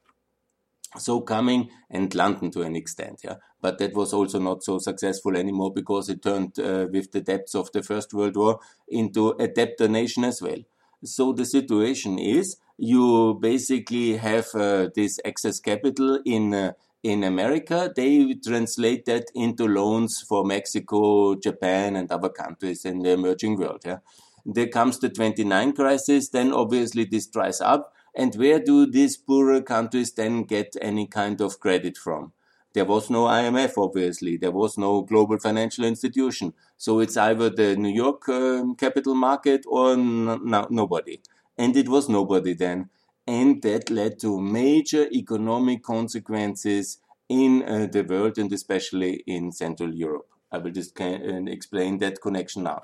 So 0.98 1.22
coming 1.22 1.70
and 1.90 2.14
London 2.14 2.52
to 2.52 2.64
an 2.64 2.76
extent, 2.76 3.22
yeah. 3.24 3.36
But 3.62 3.78
that 3.78 3.94
was 3.94 4.12
also 4.12 4.40
not 4.40 4.64
so 4.64 4.80
successful 4.80 5.38
anymore 5.38 5.74
because 5.74 6.10
it 6.10 6.22
turned 6.22 6.60
uh, 6.60 6.88
with 6.92 7.14
the 7.14 7.22
debts 7.22 7.56
of 7.56 7.72
the 7.72 7.82
First 7.82 8.14
World 8.14 8.36
War 8.36 8.60
into 8.90 9.30
a 9.40 9.48
debtor 9.48 9.88
nation 9.88 10.26
as 10.26 10.42
well. 10.42 10.58
So 11.04 11.32
the 11.32 11.46
situation 11.46 12.20
is 12.20 12.58
you 12.78 13.38
basically 13.40 14.18
have 14.18 14.48
uh, 14.54 14.90
this 14.94 15.20
excess 15.24 15.60
capital 15.60 16.20
in 16.26 16.54
uh, 16.54 16.74
in 17.04 17.24
America, 17.24 17.92
they 17.96 18.36
translate 18.36 19.06
that 19.06 19.26
into 19.34 19.68
loans 19.68 20.22
for 20.22 20.46
Mexico, 20.46 21.36
Japan, 21.36 21.96
and 21.96 22.12
other 22.12 22.30
countries 22.30 22.86
in 22.86 23.00
the 23.00 23.12
emerging 23.12 23.58
world. 23.58 23.82
Yeah? 23.86 23.98
There 24.46 24.68
comes 24.68 25.00
the 25.00 25.10
29 25.10 25.74
crisis, 25.74 26.30
then 26.30 26.54
obviously 26.54 27.06
this 27.06 27.28
dries 27.28 27.62
up. 27.62 27.94
And 28.16 28.36
where 28.36 28.60
do 28.60 28.86
these 28.86 29.18
poorer 29.18 29.62
countries 29.62 30.14
then 30.14 30.44
get 30.44 30.76
any 30.82 31.08
kind 31.08 31.40
of 31.42 31.60
credit 31.60 31.98
from? 31.98 32.34
There 32.74 32.86
was 32.86 33.10
no 33.10 33.26
IMF, 33.26 33.74
obviously. 33.78 34.38
There 34.38 34.52
was 34.52 34.78
no 34.78 35.02
global 35.02 35.40
financial 35.40 35.86
institution. 35.86 36.54
So 36.78 37.00
it's 37.00 37.18
either 37.18 37.50
the 37.50 37.76
New 37.76 37.94
York 37.94 38.28
uh, 38.30 38.64
capital 38.78 39.16
market 39.16 39.64
or 39.68 39.96
nobody. 39.98 41.22
And 41.58 41.76
it 41.76 41.90
was 41.90 42.08
nobody 42.10 42.54
then 42.54 42.90
and 43.32 43.62
that 43.62 43.90
led 43.90 44.20
to 44.20 44.42
major 44.42 45.08
economic 45.14 45.82
consequences 45.84 46.98
in 47.30 47.64
uh, 47.64 47.88
the 47.90 48.04
world 48.04 48.38
and 48.38 48.52
especially 48.52 49.24
in 49.26 49.54
Central 49.54 49.94
Europe. 49.96 50.28
I 50.52 50.58
will 50.58 50.72
just 50.72 51.00
uh, 51.00 51.06
explain 51.48 52.00
that 52.00 52.22
connection 52.22 52.64
now. 52.64 52.84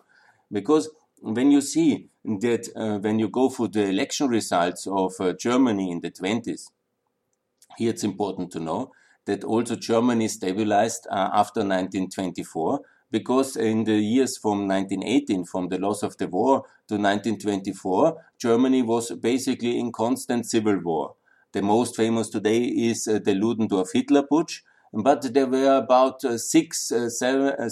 Because 0.49 0.89
when 1.19 1.51
you 1.51 1.59
see 1.59 2.07
that 2.23 2.69
uh, 2.77 2.97
when 2.99 3.19
you 3.19 3.27
go 3.27 3.49
for 3.49 3.67
the 3.67 3.89
election 3.89 4.29
results 4.29 4.87
of 4.87 5.11
uh, 5.19 5.33
Germany 5.33 5.91
in 5.91 5.99
the 5.99 6.11
20s, 6.11 6.67
here 7.77 7.89
it's 7.89 8.05
important 8.05 8.49
to 8.51 8.61
know 8.61 8.91
that 9.25 9.43
also 9.43 9.75
Germany 9.75 10.29
stabilized 10.29 11.07
uh, 11.11 11.29
after 11.33 11.59
1924 11.59 12.79
because 13.11 13.55
in 13.55 13.83
the 13.85 13.97
years 13.97 14.37
from 14.37 14.67
1918, 14.67 15.45
from 15.45 15.69
the 15.69 15.77
loss 15.77 16.03
of 16.03 16.17
the 16.17 16.27
war 16.27 16.63
to 16.87 16.95
1924, 16.95 18.17
Germany 18.37 18.81
was 18.81 19.11
basically 19.11 19.79
in 19.79 19.91
constant 19.91 20.45
civil 20.45 20.79
war. 20.79 21.15
The 21.53 21.61
most 21.61 21.95
famous 21.95 22.29
today 22.29 22.63
is 22.63 23.07
uh, 23.07 23.19
the 23.23 23.33
Ludendorff 23.33 23.91
Hitler 23.93 24.23
Putsch, 24.23 24.61
but 24.93 25.33
there 25.33 25.47
were 25.47 25.77
about 25.77 26.23
uh, 26.23 26.37
six, 26.37 26.91
uh, 26.91 27.09
uh, 27.21 27.69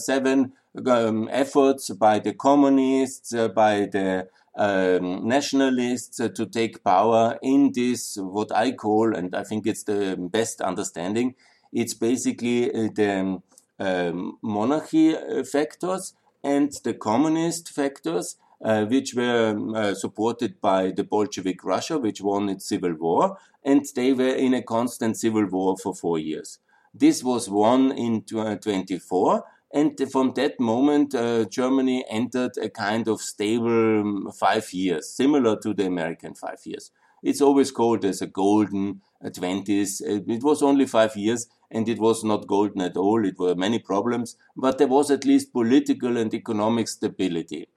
um, 0.89 1.29
efforts 1.31 1.89
by 1.91 2.19
the 2.19 2.33
communists, 2.33 3.33
uh, 3.33 3.47
by 3.47 3.87
the 3.91 4.27
um, 4.57 5.27
nationalists 5.27 6.19
uh, 6.19 6.29
to 6.29 6.45
take 6.45 6.83
power 6.83 7.37
in 7.41 7.71
this, 7.73 8.17
what 8.17 8.55
I 8.55 8.71
call, 8.71 9.15
and 9.15 9.35
I 9.35 9.43
think 9.43 9.67
it's 9.67 9.83
the 9.83 10.15
best 10.17 10.61
understanding, 10.61 11.35
it's 11.73 11.93
basically 11.93 12.69
the 12.69 13.41
um, 13.79 14.37
monarchy 14.41 15.15
uh, 15.15 15.43
factors 15.43 16.13
and 16.43 16.71
the 16.83 16.93
communist 16.93 17.69
factors, 17.69 18.37
uh, 18.63 18.85
which 18.85 19.13
were 19.15 19.49
um, 19.49 19.75
uh, 19.75 19.93
supported 19.93 20.61
by 20.61 20.91
the 20.91 21.03
Bolshevik 21.03 21.63
Russia, 21.63 21.97
which 21.97 22.21
won 22.21 22.49
its 22.49 22.67
civil 22.67 22.93
war, 22.93 23.37
and 23.63 23.85
they 23.95 24.13
were 24.13 24.35
in 24.35 24.53
a 24.53 24.61
constant 24.61 25.17
civil 25.17 25.45
war 25.45 25.75
for 25.77 25.93
four 25.93 26.19
years. 26.19 26.59
This 26.93 27.23
was 27.23 27.49
won 27.49 27.91
in 27.91 28.21
24, 28.21 29.43
and 29.73 29.99
from 30.09 30.33
that 30.35 30.59
moment, 30.59 31.13
uh, 31.13 31.43
Germany 31.45 32.05
entered 32.09 32.57
a 32.57 32.69
kind 32.69 33.09
of 33.09 33.19
stable 33.19 33.99
um, 33.99 34.31
five 34.31 34.71
years, 34.71 35.09
similar 35.09 35.59
to 35.59 35.73
the 35.73 35.85
American 35.85 36.33
five 36.33 36.59
years. 36.63 36.91
It's 37.25 37.41
always 37.41 37.71
called 37.71 38.05
as 38.05 38.21
a 38.21 38.27
golden 38.27 39.01
20s. 39.21 40.01
It 40.01 40.43
was 40.43 40.61
only 40.63 40.85
five 40.85 41.17
years, 41.17 41.47
and 41.71 41.89
it 41.89 41.99
was 41.99 42.23
not 42.23 42.47
golden 42.47 42.81
at 42.81 42.95
all. 42.95 43.25
It 43.25 43.37
were 43.39 43.55
many 43.55 43.79
problems, 43.79 44.37
but 44.55 44.77
there 44.77 44.87
was 44.87 45.11
at 45.11 45.25
least 45.25 45.51
political 45.51 46.15
and 46.17 46.33
economic 46.33 46.87
stability. 46.87 47.67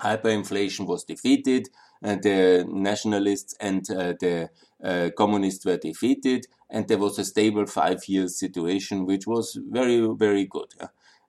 Hyperinflation 0.00 0.86
was 0.86 1.02
defeated, 1.04 1.68
and 2.02 2.22
the 2.22 2.64
nationalists 2.68 3.54
and 3.60 3.88
uh, 3.90 4.14
the 4.20 4.50
uh, 4.82 5.10
communists 5.16 5.64
were 5.64 5.76
defeated, 5.76 6.46
and 6.70 6.86
there 6.86 6.98
was 6.98 7.18
a 7.18 7.24
stable 7.24 7.66
five 7.66 8.06
year 8.08 8.28
situation, 8.28 9.04
which 9.06 9.26
was 9.26 9.58
very, 9.70 10.00
very 10.14 10.44
good. 10.46 10.72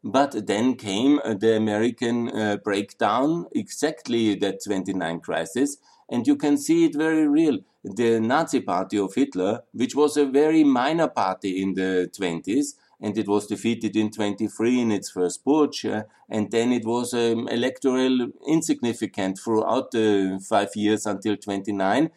But 0.08 0.46
then 0.46 0.76
came 0.76 1.20
the 1.26 1.56
American 1.58 2.30
uh, 2.30 2.58
breakdown, 2.58 3.48
exactly 3.56 4.36
that 4.36 4.64
29 4.64 5.20
crisis, 5.22 5.78
and 6.08 6.28
you 6.28 6.36
can 6.36 6.60
see 6.60 6.86
it 6.86 6.96
very 6.96 7.28
real. 7.28 7.58
The 7.84 8.20
Nazi 8.20 8.62
party 8.62 9.00
of 9.00 9.16
Hitler, 9.16 9.64
which 9.74 9.96
was 9.96 10.16
a 10.16 10.28
very 10.28 10.64
minor 10.64 11.08
party 11.08 11.60
in 11.60 11.74
the 11.74 12.08
20s, 12.16 12.76
and 13.02 13.18
it 13.18 13.28
was 13.28 13.48
defeated 13.48 13.96
in 13.96 14.12
23 14.12 14.80
in 14.80 14.92
its 14.92 15.10
first 15.10 15.44
putsch, 15.44 15.92
uh, 15.92 16.04
and 16.30 16.52
then 16.52 16.72
it 16.72 16.86
was 16.86 17.16
um, 17.16 17.48
electoral 17.48 18.28
insignificant 18.48 19.40
throughout 19.40 19.90
the 19.90 20.40
five 20.48 20.70
years 20.76 21.08
until 21.08 21.36
29, 21.36 22.12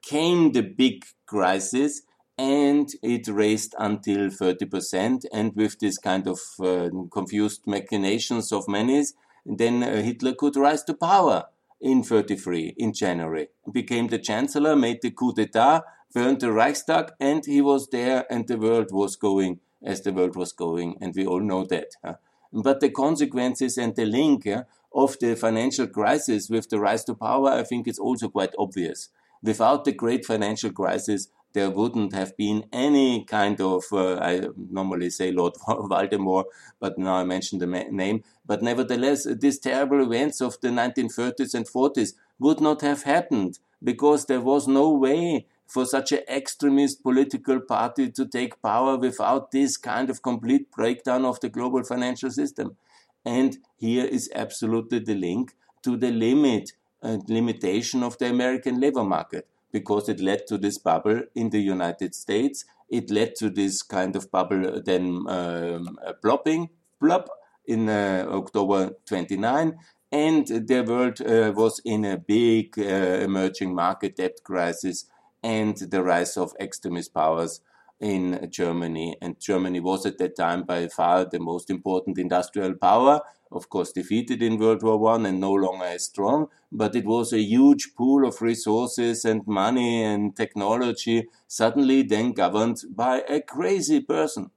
came 0.00 0.52
the 0.52 0.62
big 0.62 1.04
crisis, 1.26 2.02
and 2.36 2.90
it 3.02 3.28
raised 3.28 3.74
until 3.78 4.28
30%, 4.28 5.24
and 5.32 5.54
with 5.54 5.78
this 5.78 5.98
kind 5.98 6.26
of 6.26 6.40
uh, 6.60 6.90
confused 7.12 7.62
machinations 7.66 8.52
of 8.52 8.68
many, 8.68 9.04
then 9.46 9.82
uh, 9.82 10.02
Hitler 10.02 10.34
could 10.34 10.56
rise 10.56 10.82
to 10.84 10.94
power 10.94 11.44
in 11.80 12.02
33 12.02 12.74
in 12.76 12.92
January. 12.92 13.48
Became 13.70 14.08
the 14.08 14.18
chancellor, 14.18 14.74
made 14.74 15.02
the 15.02 15.10
coup 15.10 15.32
d'etat, 15.32 15.82
burned 16.12 16.40
the 16.40 16.52
Reichstag, 16.52 17.12
and 17.20 17.44
he 17.44 17.60
was 17.60 17.88
there, 17.88 18.24
and 18.30 18.48
the 18.48 18.58
world 18.58 18.88
was 18.90 19.16
going 19.16 19.60
as 19.84 20.00
the 20.00 20.12
world 20.12 20.34
was 20.34 20.52
going, 20.52 20.96
and 21.00 21.14
we 21.14 21.26
all 21.26 21.40
know 21.40 21.64
that. 21.66 21.88
Huh? 22.04 22.14
But 22.52 22.80
the 22.80 22.90
consequences 22.90 23.76
and 23.76 23.94
the 23.94 24.06
link 24.06 24.48
of 24.94 25.18
the 25.18 25.36
financial 25.36 25.86
crisis 25.86 26.48
with 26.48 26.70
the 26.70 26.80
rise 26.80 27.04
to 27.04 27.14
power, 27.14 27.50
I 27.50 27.64
think 27.64 27.86
it's 27.86 27.98
also 27.98 28.28
quite 28.28 28.54
obvious. 28.58 29.10
Without 29.42 29.84
the 29.84 29.92
great 29.92 30.24
financial 30.24 30.70
crisis, 30.72 31.28
there 31.54 31.70
wouldn't 31.70 32.12
have 32.12 32.36
been 32.36 32.64
any 32.72 33.24
kind 33.24 33.60
of, 33.60 33.84
uh, 33.92 34.16
I 34.16 34.48
normally 34.70 35.08
say 35.08 35.30
Lord 35.30 35.54
Voldemort, 35.68 36.44
but 36.80 36.98
now 36.98 37.14
I 37.14 37.24
mentioned 37.24 37.62
the 37.62 37.66
name. 37.66 38.22
But 38.44 38.62
nevertheless, 38.62 39.26
these 39.40 39.58
terrible 39.58 40.02
events 40.02 40.40
of 40.40 40.60
the 40.60 40.68
1930s 40.68 41.54
and 41.54 41.66
40s 41.66 42.14
would 42.40 42.60
not 42.60 42.82
have 42.82 43.04
happened 43.04 43.60
because 43.82 44.26
there 44.26 44.40
was 44.40 44.66
no 44.66 44.90
way 44.90 45.46
for 45.66 45.86
such 45.86 46.12
an 46.12 46.22
extremist 46.28 47.02
political 47.02 47.60
party 47.60 48.10
to 48.10 48.26
take 48.26 48.60
power 48.60 48.96
without 48.96 49.50
this 49.50 49.76
kind 49.76 50.10
of 50.10 50.22
complete 50.22 50.70
breakdown 50.72 51.24
of 51.24 51.40
the 51.40 51.48
global 51.48 51.84
financial 51.84 52.30
system. 52.30 52.76
And 53.24 53.58
here 53.76 54.04
is 54.04 54.30
absolutely 54.34 54.98
the 54.98 55.14
link 55.14 55.54
to 55.82 55.96
the 55.96 56.10
limit 56.10 56.72
and 57.00 57.22
uh, 57.22 57.24
limitation 57.28 58.02
of 58.02 58.18
the 58.18 58.28
American 58.28 58.80
labor 58.80 59.04
market 59.04 59.46
because 59.74 60.08
it 60.08 60.20
led 60.20 60.46
to 60.46 60.56
this 60.56 60.78
bubble 60.78 61.20
in 61.34 61.50
the 61.50 61.60
United 61.60 62.14
States. 62.14 62.64
It 62.88 63.10
led 63.10 63.34
to 63.40 63.50
this 63.50 63.82
kind 63.82 64.14
of 64.14 64.30
bubble 64.30 64.80
then 64.80 65.24
um, 65.26 65.98
plopping, 66.22 66.70
plop, 67.00 67.28
in 67.66 67.88
uh, 67.88 68.24
October 68.28 68.92
29. 69.06 69.76
And 70.12 70.46
the 70.46 70.84
world 70.86 71.20
uh, 71.20 71.52
was 71.56 71.80
in 71.84 72.04
a 72.04 72.16
big 72.16 72.78
uh, 72.78 72.82
emerging 72.82 73.74
market 73.74 74.14
debt 74.16 74.44
crisis 74.44 75.06
and 75.42 75.76
the 75.76 76.04
rise 76.04 76.36
of 76.36 76.54
extremist 76.60 77.12
powers 77.12 77.60
in 78.00 78.48
Germany. 78.50 79.16
And 79.20 79.40
Germany 79.40 79.80
was 79.80 80.06
at 80.06 80.18
that 80.18 80.36
time 80.36 80.64
by 80.64 80.88
far 80.88 81.24
the 81.24 81.38
most 81.38 81.70
important 81.70 82.18
industrial 82.18 82.74
power, 82.74 83.20
of 83.50 83.68
course, 83.68 83.92
defeated 83.92 84.42
in 84.42 84.58
World 84.58 84.82
War 84.82 84.98
One 84.98 85.26
and 85.26 85.40
no 85.40 85.52
longer 85.52 85.84
as 85.84 86.04
strong. 86.04 86.48
But 86.72 86.96
it 86.96 87.04
was 87.04 87.32
a 87.32 87.40
huge 87.40 87.94
pool 87.96 88.26
of 88.26 88.42
resources 88.42 89.24
and 89.24 89.46
money 89.46 90.02
and 90.02 90.36
technology, 90.36 91.28
suddenly 91.46 92.02
then 92.02 92.32
governed 92.32 92.82
by 92.90 93.22
a 93.28 93.40
crazy 93.40 94.00
person. 94.00 94.50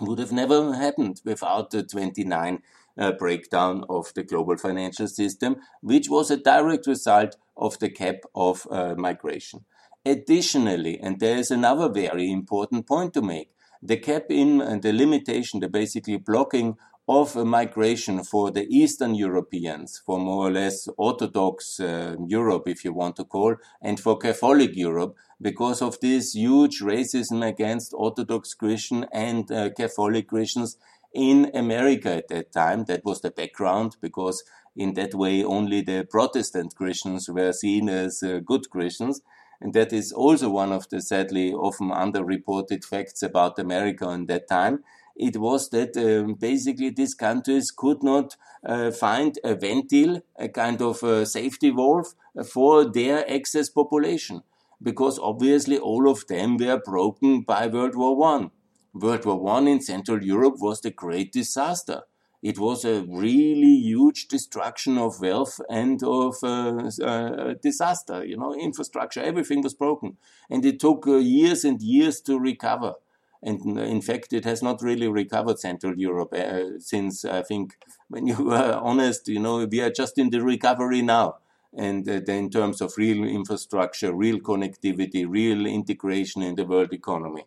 Would 0.00 0.18
have 0.18 0.32
never 0.32 0.72
happened 0.74 1.20
without 1.24 1.70
the 1.70 1.82
29 1.82 2.62
uh, 2.96 3.12
breakdown 3.12 3.84
of 3.88 4.12
the 4.14 4.22
global 4.22 4.56
financial 4.56 5.08
system, 5.08 5.56
which 5.80 6.08
was 6.08 6.30
a 6.30 6.36
direct 6.36 6.86
result 6.86 7.36
of 7.56 7.78
the 7.78 7.90
cap 7.90 8.16
of 8.34 8.66
uh, 8.70 8.94
migration. 8.96 9.64
Additionally, 10.04 10.98
and 10.98 11.20
there 11.20 11.36
is 11.36 11.50
another 11.50 11.88
very 11.88 12.30
important 12.30 12.86
point 12.86 13.12
to 13.14 13.22
make, 13.22 13.50
the 13.82 13.96
cap 13.96 14.24
in 14.30 14.60
and 14.60 14.82
the 14.82 14.92
limitation, 14.92 15.60
the 15.60 15.68
basically 15.68 16.16
blocking 16.16 16.76
of 17.08 17.34
migration 17.34 18.22
for 18.22 18.50
the 18.50 18.66
Eastern 18.68 19.14
Europeans, 19.14 20.00
for 20.06 20.18
more 20.18 20.46
or 20.46 20.50
less 20.50 20.88
Orthodox 20.96 21.80
uh, 21.80 22.14
Europe, 22.26 22.64
if 22.66 22.84
you 22.84 22.92
want 22.92 23.16
to 23.16 23.24
call, 23.24 23.56
and 23.82 23.98
for 23.98 24.16
Catholic 24.16 24.76
Europe, 24.76 25.16
because 25.40 25.82
of 25.82 25.98
this 26.00 26.34
huge 26.34 26.80
racism 26.80 27.46
against 27.46 27.92
Orthodox 27.94 28.54
Christian 28.54 29.06
and 29.12 29.50
uh, 29.50 29.70
Catholic 29.76 30.28
Christians 30.28 30.76
in 31.12 31.50
America 31.52 32.10
at 32.16 32.28
that 32.28 32.52
time. 32.52 32.84
That 32.84 33.04
was 33.04 33.20
the 33.20 33.30
background, 33.30 33.96
because 34.00 34.44
in 34.76 34.94
that 34.94 35.14
way 35.14 35.42
only 35.42 35.80
the 35.80 36.06
Protestant 36.08 36.74
Christians 36.76 37.28
were 37.28 37.52
seen 37.52 37.88
as 37.88 38.22
uh, 38.22 38.38
good 38.44 38.70
Christians. 38.70 39.20
And 39.60 39.74
that 39.74 39.92
is 39.92 40.12
also 40.12 40.48
one 40.48 40.72
of 40.72 40.88
the 40.88 41.02
sadly 41.02 41.52
often 41.52 41.90
underreported 41.90 42.84
facts 42.84 43.22
about 43.22 43.58
America 43.58 44.08
in 44.10 44.26
that 44.26 44.48
time. 44.48 44.84
It 45.16 45.36
was 45.36 45.68
that 45.70 45.96
um, 45.98 46.34
basically 46.34 46.90
these 46.90 47.14
countries 47.14 47.70
could 47.70 48.02
not 48.02 48.36
uh, 48.64 48.90
find 48.90 49.38
a 49.44 49.54
ventil, 49.54 50.22
a 50.38 50.48
kind 50.48 50.80
of 50.80 51.02
a 51.02 51.26
safety 51.26 51.70
valve 51.70 52.14
for 52.50 52.90
their 52.90 53.24
excess 53.28 53.68
population, 53.68 54.42
because 54.82 55.18
obviously 55.18 55.78
all 55.78 56.08
of 56.08 56.26
them 56.26 56.56
were 56.56 56.80
broken 56.82 57.42
by 57.42 57.66
World 57.66 57.96
War 57.96 58.16
One. 58.16 58.50
World 58.94 59.26
War 59.26 59.38
One 59.38 59.68
in 59.68 59.82
Central 59.82 60.24
Europe 60.24 60.54
was 60.58 60.80
the 60.80 60.90
great 60.90 61.32
disaster 61.32 62.02
it 62.42 62.58
was 62.58 62.84
a 62.84 63.02
really 63.02 63.74
huge 63.74 64.28
destruction 64.28 64.96
of 64.96 65.20
wealth 65.20 65.60
and 65.68 66.02
of 66.02 66.36
uh, 66.42 66.90
uh, 67.02 67.54
disaster. 67.62 68.24
You 68.24 68.38
know, 68.38 68.54
infrastructure, 68.54 69.20
everything 69.20 69.62
was 69.62 69.74
broken, 69.74 70.16
and 70.48 70.64
it 70.64 70.80
took 70.80 71.06
uh, 71.06 71.16
years 71.16 71.64
and 71.64 71.80
years 71.82 72.20
to 72.22 72.38
recover. 72.38 72.94
And 73.42 73.78
uh, 73.78 73.82
in 73.82 74.00
fact, 74.02 74.32
it 74.32 74.44
has 74.44 74.62
not 74.62 74.82
really 74.82 75.08
recovered 75.08 75.58
Central 75.58 75.98
Europe 75.98 76.32
uh, 76.32 76.78
since 76.78 77.24
I 77.24 77.42
think, 77.42 77.76
when 78.08 78.26
you 78.26 78.50
are 78.52 78.74
honest, 78.74 79.28
you 79.28 79.40
know, 79.40 79.66
we 79.66 79.80
are 79.80 79.90
just 79.90 80.18
in 80.18 80.30
the 80.30 80.42
recovery 80.42 81.02
now. 81.02 81.36
And 81.76 82.08
uh, 82.08 82.20
in 82.26 82.50
terms 82.50 82.80
of 82.80 82.94
real 82.96 83.24
infrastructure, 83.24 84.12
real 84.12 84.38
connectivity, 84.38 85.24
real 85.28 85.66
integration 85.66 86.42
in 86.42 86.56
the 86.56 86.64
world 86.64 86.92
economy. 86.92 87.44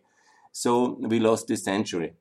So 0.50 0.96
we 1.00 1.20
lost 1.20 1.48
this 1.48 1.64
century. 1.64 2.14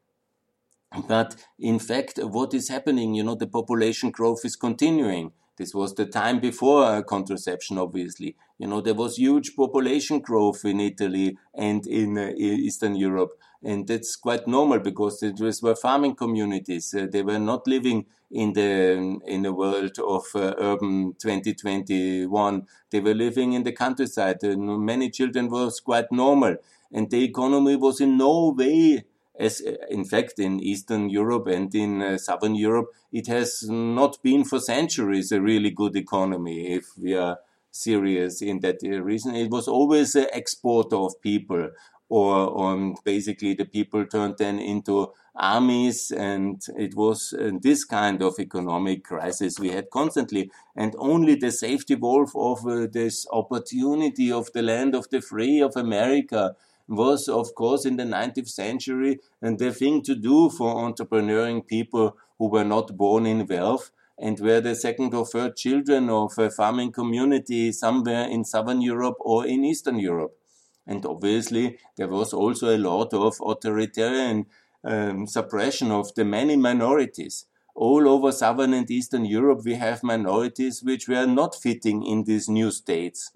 But 1.07 1.35
in 1.59 1.79
fact, 1.79 2.19
what 2.21 2.53
is 2.53 2.69
happening? 2.69 3.15
You 3.15 3.23
know, 3.23 3.35
the 3.35 3.47
population 3.47 4.11
growth 4.11 4.45
is 4.45 4.55
continuing. 4.55 5.31
This 5.57 5.73
was 5.73 5.93
the 5.93 6.05
time 6.05 6.39
before 6.39 6.83
contraception, 7.03 7.77
obviously. 7.77 8.35
You 8.57 8.67
know, 8.67 8.81
there 8.81 8.93
was 8.93 9.17
huge 9.17 9.55
population 9.55 10.19
growth 10.19 10.65
in 10.65 10.79
Italy 10.79 11.37
and 11.53 11.85
in 11.85 12.17
uh, 12.17 12.31
Eastern 12.35 12.95
Europe. 12.95 13.39
And 13.63 13.87
that's 13.87 14.15
quite 14.15 14.47
normal 14.47 14.79
because 14.79 15.23
was 15.39 15.61
were 15.61 15.75
farming 15.75 16.15
communities. 16.15 16.93
Uh, 16.93 17.07
they 17.11 17.21
were 17.21 17.39
not 17.39 17.67
living 17.67 18.05
in 18.29 18.53
the 18.53 19.19
in 19.25 19.43
the 19.43 19.53
world 19.53 19.97
of 19.99 20.25
uh, 20.35 20.55
urban 20.57 21.13
2021. 21.19 22.67
They 22.89 22.99
were 22.99 23.13
living 23.13 23.53
in 23.53 23.63
the 23.63 23.71
countryside. 23.71 24.39
many 24.43 25.09
children 25.11 25.49
was 25.49 25.79
quite 25.79 26.11
normal, 26.11 26.57
and 26.91 27.09
the 27.09 27.23
economy 27.23 27.75
was 27.77 28.01
in 28.01 28.17
no 28.17 28.53
way 28.57 29.03
as 29.45 29.61
uh, 29.61 29.75
in 29.89 30.03
fact 30.05 30.39
in 30.39 30.59
Eastern 30.59 31.09
Europe 31.09 31.47
and 31.47 31.73
in 31.75 32.01
uh, 32.01 32.17
Southern 32.17 32.55
Europe, 32.55 32.89
it 33.11 33.27
has 33.27 33.49
not 33.69 34.21
been 34.23 34.43
for 34.43 34.59
centuries 34.59 35.31
a 35.31 35.41
really 35.41 35.71
good 35.71 35.95
economy. 35.95 36.57
If 36.79 36.85
we 36.97 37.13
are 37.15 37.37
serious 37.71 38.41
in 38.41 38.59
that 38.61 38.79
uh, 38.83 39.01
reason, 39.11 39.35
it 39.35 39.49
was 39.49 39.67
always 39.67 40.15
an 40.15 40.27
exporter 40.33 40.95
of 40.95 41.21
people, 41.21 41.69
or, 42.09 42.63
um, 42.63 42.95
basically 43.03 43.55
the 43.55 43.65
people 43.65 44.05
turned 44.05 44.37
then 44.37 44.59
into 44.59 45.11
armies, 45.35 46.11
and 46.11 46.61
it 46.77 46.93
was 46.95 47.33
uh, 47.33 47.51
this 47.61 47.83
kind 47.85 48.21
of 48.21 48.39
economic 48.39 49.03
crisis 49.03 49.59
we 49.59 49.69
had 49.69 49.89
constantly, 49.89 50.51
and 50.75 50.95
only 50.97 51.35
the 51.35 51.51
safety 51.51 51.95
valve 51.95 52.35
of 52.35 52.67
uh, 52.67 52.87
this 52.91 53.25
opportunity 53.31 54.31
of 54.31 54.51
the 54.53 54.61
land 54.61 54.95
of 54.95 55.09
the 55.09 55.21
free 55.21 55.59
of 55.59 55.75
America 55.75 56.55
was, 56.87 57.27
of 57.27 57.55
course, 57.55 57.85
in 57.85 57.97
the 57.97 58.03
19th 58.03 58.49
century 58.49 59.19
and 59.41 59.57
the 59.59 59.71
thing 59.71 60.01
to 60.03 60.15
do 60.15 60.49
for 60.49 60.75
entrepreneuring 60.75 61.65
people 61.65 62.17
who 62.37 62.49
were 62.49 62.63
not 62.63 62.97
born 62.97 63.25
in 63.25 63.47
wealth 63.47 63.91
and 64.17 64.39
were 64.39 64.61
the 64.61 64.75
second 64.75 65.13
or 65.13 65.25
third 65.25 65.55
children 65.55 66.09
of 66.09 66.37
a 66.37 66.49
farming 66.49 66.91
community 66.91 67.71
somewhere 67.71 68.25
in 68.25 68.45
southern 68.45 68.81
Europe 68.81 69.17
or 69.19 69.45
in 69.45 69.65
Eastern 69.65 69.97
Europe. 69.97 70.37
And 70.85 71.05
obviously, 71.05 71.77
there 71.95 72.09
was 72.09 72.33
also 72.33 72.75
a 72.75 72.77
lot 72.77 73.13
of 73.13 73.37
authoritarian 73.41 74.45
um, 74.83 75.27
suppression 75.27 75.91
of 75.91 76.13
the 76.15 76.25
many 76.25 76.57
minorities. 76.57 77.45
All 77.73 78.07
over 78.07 78.31
southern 78.31 78.73
and 78.73 78.89
eastern 78.91 79.25
Europe, 79.25 79.61
we 79.65 79.75
have 79.75 80.03
minorities 80.03 80.83
which 80.83 81.07
were 81.07 81.25
not 81.25 81.55
fitting 81.55 82.05
in 82.05 82.25
these 82.25 82.47
new 82.47 82.69
states 82.69 83.31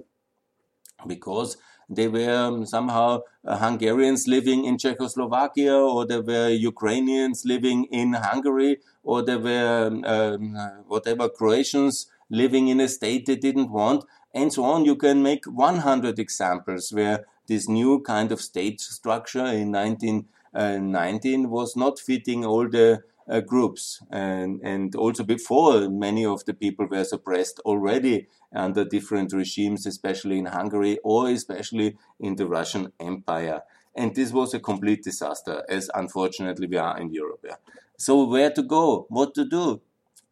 because 1.08 1.58
they 1.90 2.08
were 2.08 2.66
somehow 2.66 3.22
uh, 3.46 3.58
Hungarians 3.58 4.28
living 4.28 4.66
in 4.66 4.78
Czechoslovakia, 4.78 5.76
or 5.76 6.06
there 6.06 6.22
were 6.22 6.50
Ukrainians 6.50 7.46
living 7.46 7.86
in 7.86 8.14
Hungary, 8.14 8.80
or 9.04 9.24
there 9.24 9.40
were 9.40 9.88
um, 9.88 10.56
uh, 10.56 10.70
whatever 10.88 11.30
Croatians 11.30 12.08
living 12.30 12.68
in 12.68 12.80
a 12.82 12.90
state 12.90 13.26
they 13.26 13.38
didn't 13.38 13.72
want, 13.72 14.04
and 14.34 14.52
so 14.52 14.64
on. 14.66 14.84
You 14.84 14.96
can 14.96 15.24
make 15.24 15.46
100 15.46 16.20
examples 16.20 16.92
where 16.92 17.26
this 17.48 17.70
new 17.70 18.02
kind 18.02 18.32
of 18.32 18.42
state 18.42 18.82
structure 18.82 19.46
in 19.46 19.72
1919 19.72 21.46
uh, 21.46 21.50
was 21.50 21.76
not 21.78 22.00
fitting 22.00 22.44
all 22.46 22.68
the 22.68 23.04
uh, 23.30 23.42
groups. 23.42 24.02
And, 24.12 24.62
and 24.64 24.96
also 24.96 25.24
before, 25.24 25.90
many 25.90 26.26
of 26.26 26.46
the 26.46 26.54
people 26.54 26.88
were 26.88 27.04
suppressed 27.04 27.60
already 27.66 28.28
under 28.56 28.86
different 28.86 29.34
regimes, 29.34 29.86
especially 29.86 30.40
in 30.40 30.46
Hungary 30.46 31.00
or 31.04 31.30
especially 31.30 31.98
in 32.20 32.36
the 32.36 32.48
Russian 32.48 32.94
Empire. 33.00 33.62
And 33.96 34.16
this 34.16 34.32
was 34.32 34.54
a 34.54 34.60
complete 34.60 35.04
disaster, 35.04 35.64
as 35.68 35.90
unfortunately 35.94 36.68
we 36.68 36.78
are 36.78 37.00
in 37.00 37.12
Europe. 37.12 37.44
Yeah. 37.44 37.56
So 37.98 38.26
where 38.26 38.52
to 38.52 38.62
go? 38.62 39.08
What 39.10 39.34
to 39.36 39.46
do? 39.46 39.82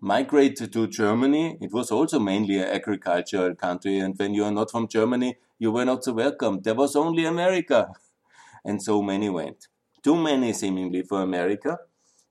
migrate 0.05 0.55
to 0.57 0.87
Germany. 0.87 1.57
It 1.59 1.71
was 1.73 1.91
also 1.91 2.19
mainly 2.19 2.59
an 2.59 2.69
agricultural 2.69 3.55
country. 3.55 3.97
And 3.97 4.17
when 4.17 4.35
you 4.35 4.43
are 4.43 4.51
not 4.51 4.69
from 4.69 4.87
Germany, 4.87 5.37
you 5.57 5.71
were 5.71 5.85
not 5.85 6.03
so 6.03 6.13
welcome. 6.13 6.61
There 6.61 6.75
was 6.75 6.95
only 6.95 7.25
America. 7.25 7.91
And 8.67 8.81
so 8.81 9.03
many 9.03 9.29
went. 9.29 9.67
Too 10.01 10.15
many 10.15 10.51
seemingly 10.51 11.03
for 11.03 11.21
America, 11.21 11.77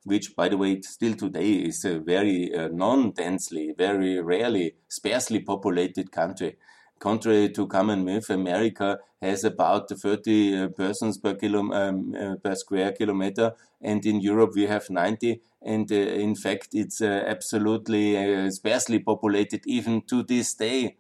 which 0.05 0.37
by 0.37 0.49
the 0.49 0.57
way, 0.57 0.81
still 0.83 1.15
today 1.15 1.53
is 1.55 1.85
a 1.85 1.99
very 1.99 2.55
uh, 2.55 2.69
non-densely, 2.69 3.75
very 3.77 4.21
rarely, 4.21 4.77
sparsely 4.89 5.41
populated 5.41 6.13
country 6.13 6.57
contrary 7.05 7.51
to 7.51 7.67
common 7.67 8.05
myth, 8.05 8.31
America 8.31 8.99
has 9.21 9.45
about 9.45 9.91
30 9.91 10.57
uh, 10.57 10.69
persons 10.69 11.19
per, 11.19 11.35
kilo, 11.35 11.61
um, 11.73 12.15
uh, 12.15 12.37
per 12.43 12.55
square 12.55 12.93
kilometer, 12.93 13.53
and 13.81 14.05
in 14.07 14.21
Europe 14.21 14.53
we 14.55 14.67
have 14.67 14.89
90. 14.89 15.41
And 15.63 15.91
uh, 15.91 15.95
in 15.95 16.35
fact, 16.35 16.69
it's 16.73 17.01
uh, 17.01 17.25
absolutely 17.27 18.17
uh, 18.17 18.51
sparsely 18.51 18.99
populated 18.99 19.63
even 19.67 20.03
to 20.03 20.23
this 20.23 20.55
day. 20.55 20.97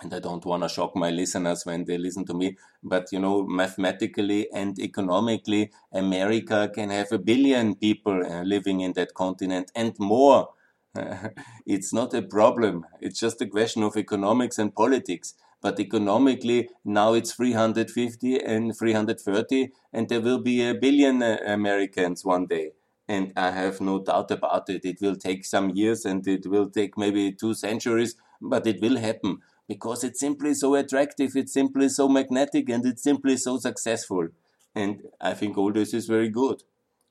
And 0.00 0.14
I 0.14 0.20
don't 0.20 0.44
want 0.44 0.62
to 0.62 0.68
shock 0.68 0.94
my 0.94 1.10
listeners 1.10 1.66
when 1.66 1.84
they 1.84 1.98
listen 1.98 2.24
to 2.26 2.34
me, 2.34 2.56
but 2.82 3.10
you 3.10 3.18
know, 3.18 3.44
mathematically 3.46 4.48
and 4.52 4.78
economically, 4.78 5.72
America 5.92 6.70
can 6.72 6.90
have 6.90 7.10
a 7.10 7.18
billion 7.18 7.74
people 7.74 8.24
uh, 8.24 8.42
living 8.42 8.80
in 8.80 8.92
that 8.92 9.14
continent 9.14 9.72
and 9.74 9.98
more 9.98 10.48
it's 11.66 11.92
not 11.92 12.14
a 12.14 12.22
problem. 12.22 12.86
It's 13.00 13.20
just 13.20 13.40
a 13.40 13.46
question 13.46 13.82
of 13.82 13.96
economics 13.96 14.58
and 14.58 14.74
politics. 14.74 15.34
But 15.60 15.80
economically, 15.80 16.68
now 16.84 17.14
it's 17.14 17.32
350 17.32 18.40
and 18.40 18.76
330, 18.76 19.70
and 19.92 20.08
there 20.08 20.20
will 20.20 20.38
be 20.38 20.66
a 20.66 20.74
billion 20.74 21.20
uh, 21.22 21.38
Americans 21.46 22.24
one 22.24 22.46
day. 22.46 22.72
And 23.08 23.32
I 23.36 23.50
have 23.50 23.80
no 23.80 23.98
doubt 23.98 24.30
about 24.30 24.68
it. 24.70 24.84
It 24.84 24.98
will 25.00 25.16
take 25.16 25.44
some 25.44 25.70
years 25.70 26.04
and 26.04 26.26
it 26.28 26.46
will 26.46 26.70
take 26.70 26.96
maybe 26.96 27.32
two 27.32 27.54
centuries, 27.54 28.14
but 28.40 28.66
it 28.66 28.80
will 28.80 28.98
happen 28.98 29.38
because 29.68 30.02
it's 30.02 30.20
simply 30.20 30.54
so 30.54 30.74
attractive, 30.74 31.36
it's 31.36 31.52
simply 31.52 31.88
so 31.90 32.08
magnetic, 32.08 32.70
and 32.70 32.84
it's 32.86 33.02
simply 33.02 33.36
so 33.36 33.58
successful. 33.58 34.28
And 34.74 35.02
I 35.20 35.34
think 35.34 35.58
all 35.58 35.72
this 35.72 35.92
is 35.92 36.06
very 36.06 36.30
good. 36.30 36.62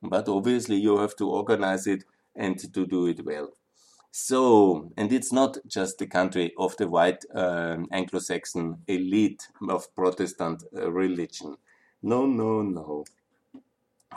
But 0.01 0.27
obviously, 0.27 0.77
you 0.77 0.97
have 0.97 1.15
to 1.17 1.29
organize 1.29 1.87
it 1.87 2.03
and 2.35 2.57
to 2.59 2.85
do 2.85 3.05
it 3.07 3.23
well. 3.25 3.51
So, 4.11 4.91
and 4.97 5.11
it's 5.13 5.31
not 5.31 5.57
just 5.67 5.99
the 5.99 6.07
country 6.07 6.53
of 6.57 6.75
the 6.77 6.87
white 6.87 7.23
um, 7.35 7.87
Anglo 7.91 8.19
Saxon 8.19 8.77
elite 8.87 9.47
of 9.69 9.93
Protestant 9.95 10.63
uh, 10.75 10.91
religion. 10.91 11.57
No, 12.01 12.25
no, 12.25 12.63
no. 12.63 13.05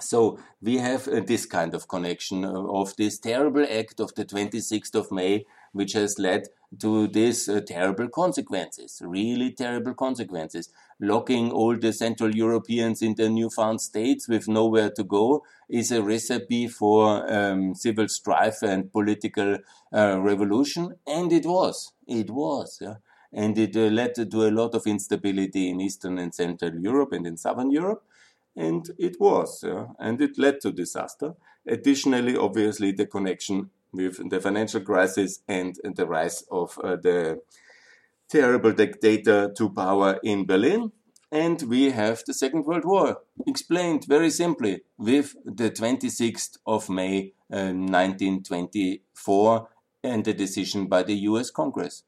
So 0.01 0.39
we 0.63 0.79
have 0.79 1.07
uh, 1.09 1.21
this 1.21 1.45
kind 1.45 1.75
of 1.75 1.89
connection 1.89 2.45
uh, 2.45 2.53
of 2.53 2.97
this 2.97 3.19
terrible 3.19 3.67
act 3.71 4.01
of 4.01 4.15
the 4.15 4.25
26th 4.25 4.95
of 4.95 5.13
May, 5.13 5.45
which 5.73 5.93
has 5.93 6.19
led 6.19 6.49
to 6.79 7.09
these 7.09 7.49
uh, 7.49 7.61
terrible 7.67 8.09
consequences, 8.09 9.03
really 9.05 9.51
terrible 9.51 9.95
consequences. 9.95 10.69
Locking 11.01 11.51
all 11.51 11.77
the 11.77 11.93
Central 11.93 12.35
Europeans 12.35 13.03
in 13.03 13.15
the 13.17 13.29
newfound 13.29 13.81
states 13.81 14.29
with 14.29 14.47
nowhere 14.49 14.91
to 14.91 15.03
go 15.03 15.45
is 15.69 15.91
a 15.91 16.03
recipe 16.03 16.69
for 16.69 17.31
um, 17.33 17.75
civil 17.75 18.09
strife 18.09 18.63
and 18.63 18.93
political 18.93 19.59
uh, 19.93 20.21
revolution, 20.21 20.95
and 21.07 21.33
it 21.33 21.45
was. 21.47 21.93
It 22.07 22.31
was. 22.31 22.79
Yeah? 22.81 22.97
And 23.33 23.59
it 23.59 23.77
uh, 23.77 23.91
led 23.91 24.15
to 24.15 24.47
a 24.47 24.51
lot 24.51 24.75
of 24.75 24.87
instability 24.87 25.71
in 25.71 25.81
Eastern 25.81 26.19
and 26.19 26.35
Central 26.35 26.75
Europe 26.75 27.13
and 27.13 27.27
in 27.27 27.37
Southern 27.37 27.71
Europe 27.71 28.05
and 28.57 28.91
it 28.99 29.17
was, 29.21 29.63
yeah, 29.67 29.87
and 29.99 30.21
it 30.21 30.39
led 30.39 30.61
to 30.61 30.73
disaster. 30.73 31.35
Additionally, 31.67 32.37
obviously, 32.37 32.93
the 32.93 33.07
connection 33.07 33.71
with 33.93 34.31
the 34.31 34.41
financial 34.41 34.81
crisis 34.81 35.41
and 35.49 35.77
the 35.85 36.07
rise 36.07 36.45
of 36.51 36.79
uh, 36.83 36.97
the 36.97 37.41
terrible 38.29 38.73
dictator 38.73 39.53
to 39.57 39.71
power 39.71 40.19
in 40.23 40.47
Berlin. 40.47 40.93
And 41.33 41.63
we 41.63 41.91
have 41.91 42.23
the 42.27 42.35
Second 42.35 42.65
World 42.65 42.85
War 42.85 43.21
explained 43.47 44.05
very 44.09 44.31
simply 44.31 44.83
with 44.99 45.37
the 45.45 45.71
26th 45.71 46.59
of 46.67 46.89
May 46.89 47.35
uh, 47.53 47.73
1924 47.73 49.69
and 50.03 50.25
the 50.25 50.35
decision 50.35 50.87
by 50.87 51.03
the 51.03 51.15
US 51.15 51.51
Congress. 51.51 52.03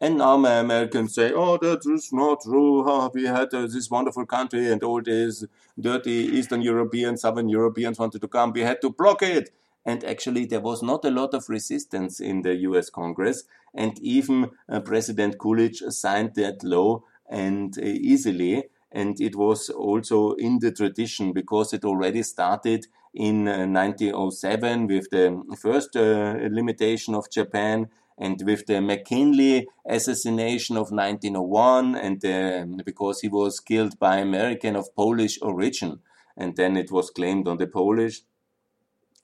And 0.00 0.18
now 0.18 0.36
my 0.36 0.58
Americans 0.58 1.14
say, 1.14 1.32
oh, 1.32 1.56
that 1.58 1.80
is 1.84 2.12
not 2.12 2.42
true. 2.42 2.88
Oh, 2.88 3.10
we 3.12 3.24
had 3.24 3.52
uh, 3.52 3.62
this 3.62 3.90
wonderful 3.90 4.26
country 4.26 4.70
and 4.70 4.82
all 4.84 5.02
these 5.02 5.44
dirty 5.78 6.10
Eastern 6.38 6.62
Europeans, 6.62 7.22
Southern 7.22 7.48
Europeans 7.48 7.98
wanted 7.98 8.20
to 8.20 8.28
come. 8.28 8.52
We 8.52 8.60
had 8.60 8.80
to 8.82 8.90
block 8.90 9.22
it. 9.22 9.50
And 9.88 10.04
actually, 10.04 10.44
there 10.44 10.60
was 10.60 10.82
not 10.82 11.06
a 11.06 11.10
lot 11.10 11.32
of 11.32 11.48
resistance 11.48 12.20
in 12.20 12.42
the 12.42 12.54
US 12.68 12.90
Congress. 12.90 13.44
And 13.74 13.98
even 14.00 14.50
uh, 14.68 14.80
President 14.80 15.38
Coolidge 15.38 15.78
signed 15.88 16.34
that 16.34 16.62
law 16.62 17.04
and 17.26 17.74
uh, 17.78 17.82
easily. 18.12 18.64
And 18.92 19.18
it 19.18 19.34
was 19.34 19.70
also 19.70 20.32
in 20.32 20.58
the 20.58 20.72
tradition 20.72 21.32
because 21.32 21.72
it 21.72 21.86
already 21.86 22.22
started 22.22 22.86
in 23.14 23.46
1907 23.46 24.82
uh, 24.82 24.86
with 24.86 25.08
the 25.08 25.56
first 25.58 25.96
uh, 25.96 26.36
limitation 26.50 27.14
of 27.14 27.30
Japan 27.30 27.88
and 28.18 28.42
with 28.44 28.66
the 28.66 28.82
McKinley 28.82 29.68
assassination 29.88 30.76
of 30.76 30.90
1901, 30.90 31.94
and 31.94 32.22
uh, 32.26 32.82
because 32.84 33.20
he 33.20 33.28
was 33.28 33.58
killed 33.60 33.98
by 33.98 34.16
American 34.16 34.76
of 34.76 34.94
Polish 34.94 35.38
origin, 35.40 36.00
and 36.36 36.56
then 36.56 36.76
it 36.76 36.90
was 36.90 37.08
claimed 37.10 37.48
on 37.48 37.56
the 37.56 37.66
Polish. 37.66 38.22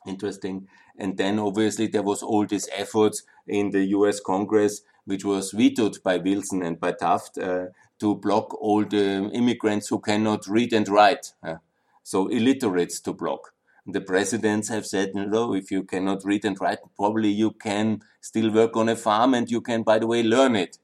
Interesting. 0.07 0.69
And 0.99 1.17
then 1.17 1.39
obviously 1.39 1.87
there 1.87 2.03
was 2.03 2.23
all 2.23 2.47
these 2.47 2.69
efforts 2.73 3.23
in 3.47 3.71
the 3.71 3.85
U.S. 3.87 4.21
Congress, 4.21 4.83
which 5.05 5.25
was 5.25 5.53
vetoed 5.53 6.03
by 6.03 6.19
Wilson 6.19 6.63
and 6.63 6.79
by 6.79 6.93
Taft, 6.93 7.39
uh, 7.39 7.67
to 8.01 8.15
block 8.17 8.55
all 8.61 8.85
the 8.85 9.31
immigrants 9.33 9.89
who 9.89 10.01
cannot 10.01 10.47
read 10.47 10.73
and 10.73 10.89
write. 10.89 11.33
Uh, 11.43 11.57
so 12.03 12.29
illiterates 12.29 13.01
to 13.01 13.13
block 13.13 13.55
the 13.87 14.01
presidents 14.01 14.69
have 14.69 14.87
said, 14.87 15.15
know, 15.15 15.55
if 15.55 15.71
you 15.71 15.83
cannot 15.83 16.25
read 16.25 16.45
and 16.45 16.59
write, 16.61 16.79
probably 16.97 17.29
you 17.29 17.51
can 17.51 18.01
still 18.21 18.51
work 18.51 18.77
on 18.77 18.89
a 18.89 18.97
farm 18.97 19.35
and 19.35 19.51
you 19.51 19.61
can, 19.61 19.83
by 19.83 19.99
the 19.99 20.07
way, 20.07 20.23
learn 20.23 20.57
it. 20.57 20.79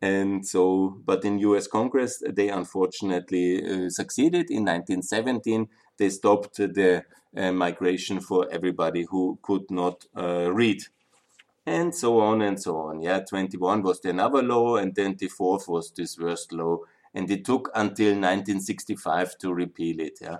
And 0.00 0.46
so, 0.46 1.00
but 1.06 1.24
in 1.24 1.38
US 1.38 1.66
Congress, 1.66 2.22
they 2.28 2.48
unfortunately 2.48 3.62
uh, 3.64 3.88
succeeded. 3.88 4.50
In 4.50 4.64
1917, 4.64 5.68
they 5.98 6.10
stopped 6.10 6.56
the 6.56 7.04
uh, 7.36 7.52
migration 7.52 8.20
for 8.20 8.48
everybody 8.50 9.06
who 9.10 9.38
could 9.42 9.70
not 9.70 10.04
uh, 10.16 10.50
read. 10.52 10.82
And 11.64 11.94
so 11.94 12.20
on 12.20 12.42
and 12.42 12.60
so 12.60 12.76
on. 12.76 13.00
Yeah, 13.00 13.20
21 13.20 13.82
was 13.82 14.00
the 14.00 14.10
another 14.10 14.42
law, 14.42 14.76
and 14.76 14.94
24th 14.94 15.68
was 15.68 15.92
this 15.92 16.18
worst 16.18 16.52
law. 16.52 16.78
And 17.14 17.30
it 17.30 17.44
took 17.44 17.70
until 17.74 18.14
1965 18.14 19.38
to 19.38 19.54
repeal 19.54 20.00
it. 20.00 20.18
Yeah 20.20 20.38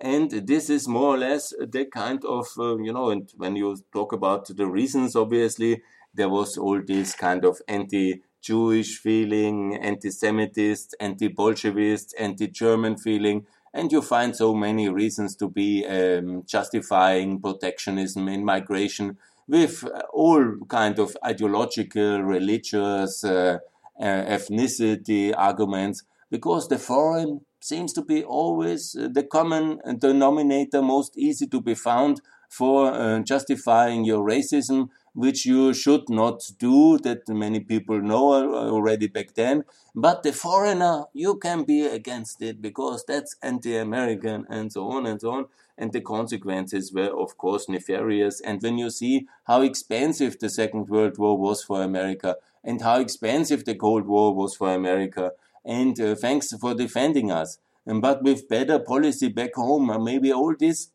and 0.00 0.28
this 0.32 0.70
is 0.70 0.88
more 0.88 1.14
or 1.14 1.18
less 1.18 1.52
the 1.56 1.84
kind 1.84 2.24
of 2.24 2.48
uh, 2.58 2.76
you 2.78 2.92
know 2.92 3.10
and 3.10 3.30
when 3.36 3.54
you 3.54 3.78
talk 3.92 4.12
about 4.12 4.44
the 4.56 4.66
reasons 4.66 5.14
obviously 5.14 5.80
there 6.14 6.28
was 6.28 6.56
all 6.56 6.80
this 6.82 7.14
kind 7.14 7.44
of 7.44 7.60
anti 7.68 8.22
Jewish 8.40 8.98
feeling, 8.98 9.76
anti 9.76 10.10
Semitist, 10.10 10.94
anti 11.00 11.28
Bolshevist, 11.28 12.12
anti 12.18 12.46
German 12.48 12.96
feeling, 12.96 13.46
and 13.74 13.90
you 13.90 14.00
find 14.00 14.36
so 14.36 14.54
many 14.54 14.88
reasons 14.88 15.34
to 15.34 15.48
be 15.48 15.84
um, 15.84 16.44
justifying 16.46 17.40
protectionism 17.40 18.28
in 18.28 18.44
migration 18.44 19.18
with 19.48 19.84
all 20.12 20.56
kind 20.68 20.98
of 20.98 21.16
ideological, 21.26 22.22
religious, 22.22 23.24
uh, 23.24 23.58
uh, 24.00 24.04
ethnicity 24.04 25.34
arguments, 25.36 26.04
because 26.30 26.68
the 26.68 26.78
foreign 26.78 27.40
seems 27.60 27.92
to 27.92 28.02
be 28.02 28.22
always 28.22 28.96
uh, 28.96 29.08
the 29.12 29.24
common 29.24 29.80
denominator 29.98 30.80
most 30.80 31.18
easy 31.18 31.46
to 31.46 31.60
be 31.60 31.74
found 31.74 32.20
for 32.48 32.92
uh, 32.92 33.18
justifying 33.20 34.04
your 34.04 34.24
racism, 34.24 34.88
which 35.14 35.46
you 35.46 35.72
should 35.72 36.08
not 36.08 36.42
do, 36.58 36.98
that 36.98 37.28
many 37.28 37.60
people 37.60 38.00
know 38.00 38.34
already 38.54 39.06
back 39.06 39.34
then. 39.34 39.64
But 39.94 40.24
the 40.24 40.32
foreigner, 40.32 41.04
you 41.12 41.36
can 41.36 41.62
be 41.62 41.86
against 41.86 42.42
it 42.42 42.60
because 42.60 43.04
that's 43.06 43.36
anti 43.42 43.76
American 43.76 44.44
and 44.50 44.72
so 44.72 44.88
on 44.90 45.06
and 45.06 45.20
so 45.20 45.30
on. 45.30 45.46
And 45.78 45.92
the 45.92 46.00
consequences 46.00 46.92
were, 46.92 47.10
of 47.10 47.38
course, 47.38 47.68
nefarious. 47.68 48.40
And 48.40 48.60
when 48.62 48.78
you 48.78 48.90
see 48.90 49.26
how 49.44 49.62
expensive 49.62 50.38
the 50.38 50.50
Second 50.50 50.88
World 50.88 51.18
War 51.18 51.38
was 51.38 51.64
for 51.64 51.82
America 51.82 52.36
and 52.64 52.80
how 52.80 52.98
expensive 52.98 53.64
the 53.64 53.74
Cold 53.74 54.06
War 54.06 54.34
was 54.34 54.56
for 54.56 54.72
America, 54.72 55.32
and 55.64 56.00
uh, 56.00 56.14
thanks 56.14 56.52
for 56.56 56.74
defending 56.74 57.30
us. 57.30 57.58
And, 57.86 58.00
but 58.00 58.22
with 58.22 58.48
better 58.48 58.78
policy 58.78 59.28
back 59.28 59.54
home, 59.54 59.90
uh, 59.90 59.98
maybe 59.98 60.32
all 60.32 60.54
this 60.58 60.90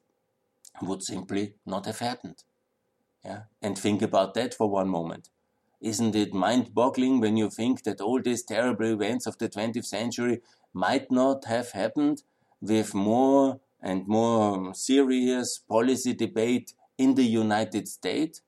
would 0.82 1.04
simply 1.04 1.54
not 1.66 1.86
have 1.86 2.00
happened. 2.00 2.44
Yeah? 3.24 3.44
And 3.62 3.78
think 3.78 4.02
about 4.02 4.34
that 4.34 4.54
for 4.54 4.70
one 4.70 4.90
moment. 4.90 5.30
Isn't 5.82 6.16
it 6.16 6.34
mind 6.34 6.74
boggling 6.74 7.20
when 7.22 7.38
you 7.38 7.50
think 7.50 7.84
that 7.84 8.02
all 8.02 8.22
these 8.22 8.44
terrible 8.44 8.86
events 8.88 9.26
of 9.26 9.38
the 9.38 9.48
20th 9.48 9.86
century 9.86 10.42
might 10.74 11.10
not 11.12 11.46
have 11.46 11.72
happened 11.72 12.24
with 12.62 12.94
more 12.94 13.62
and 13.82 14.06
more 14.08 14.74
serious 14.74 15.58
policy 15.58 16.14
debate 16.14 16.74
in 16.98 17.16
the 17.16 17.24
United 17.24 17.88
States? 17.88 18.42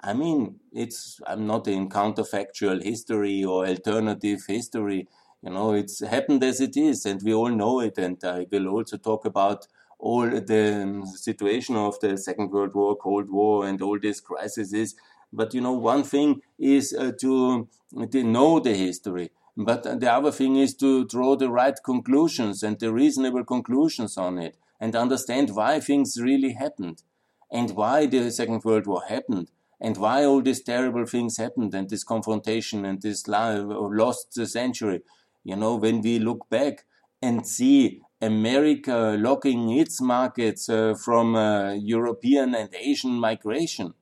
I 0.00 0.12
mean, 0.14 0.60
it's 0.72 1.20
I'm 1.26 1.46
not 1.46 1.66
in 1.68 1.88
counterfactual 1.88 2.82
history 2.82 3.44
or 3.44 3.66
alternative 3.66 4.44
history. 4.46 5.08
You 5.42 5.50
know, 5.50 5.72
it's 5.72 6.00
happened 6.00 6.42
as 6.44 6.60
it 6.60 6.76
is, 6.76 7.04
and 7.06 7.20
we 7.22 7.34
all 7.34 7.50
know 7.50 7.80
it. 7.80 7.98
And 7.98 8.22
I 8.24 8.46
will 8.50 8.68
also 8.68 8.96
talk 8.96 9.24
about 9.24 9.66
all 9.98 10.28
the 10.28 10.82
um, 10.82 11.06
situation 11.06 11.76
of 11.76 11.98
the 12.00 12.16
Second 12.16 12.50
World 12.50 12.74
War, 12.74 12.96
Cold 12.96 13.30
War, 13.30 13.66
and 13.66 13.80
all 13.82 13.98
these 13.98 14.20
crises. 14.20 14.94
But 15.32 15.54
you 15.54 15.60
know, 15.60 15.72
one 15.72 16.04
thing 16.04 16.42
is 16.58 16.94
uh, 16.94 17.12
to, 17.20 17.68
uh, 17.96 18.06
to 18.06 18.22
know 18.22 18.60
the 18.60 18.74
history. 18.74 19.30
But 19.56 19.84
uh, 19.86 19.96
the 19.96 20.12
other 20.12 20.30
thing 20.30 20.56
is 20.56 20.74
to 20.76 21.04
draw 21.04 21.36
the 21.36 21.50
right 21.50 21.76
conclusions 21.84 22.62
and 22.62 22.78
the 22.78 22.92
reasonable 22.92 23.44
conclusions 23.44 24.16
on 24.16 24.38
it 24.38 24.56
and 24.80 24.94
understand 24.94 25.50
why 25.54 25.80
things 25.80 26.20
really 26.20 26.52
happened 26.52 27.02
and 27.50 27.70
why 27.72 28.06
the 28.06 28.30
Second 28.30 28.64
World 28.64 28.86
War 28.86 29.02
happened 29.08 29.50
and 29.80 29.96
why 29.96 30.24
all 30.24 30.42
these 30.42 30.62
terrible 30.62 31.06
things 31.06 31.38
happened 31.38 31.74
and 31.74 31.90
this 31.90 32.04
confrontation 32.04 32.84
and 32.84 33.02
this 33.02 33.26
lost 33.26 34.34
century. 34.34 35.02
You 35.44 35.56
know, 35.56 35.76
when 35.76 36.02
we 36.02 36.18
look 36.18 36.48
back 36.50 36.84
and 37.20 37.46
see 37.46 38.02
America 38.20 39.16
locking 39.18 39.70
its 39.70 40.00
markets 40.00 40.68
uh, 40.68 40.94
from 40.94 41.36
uh, 41.36 41.72
European 41.74 42.54
and 42.54 42.74
Asian 42.74 43.12
migration, 43.12 43.94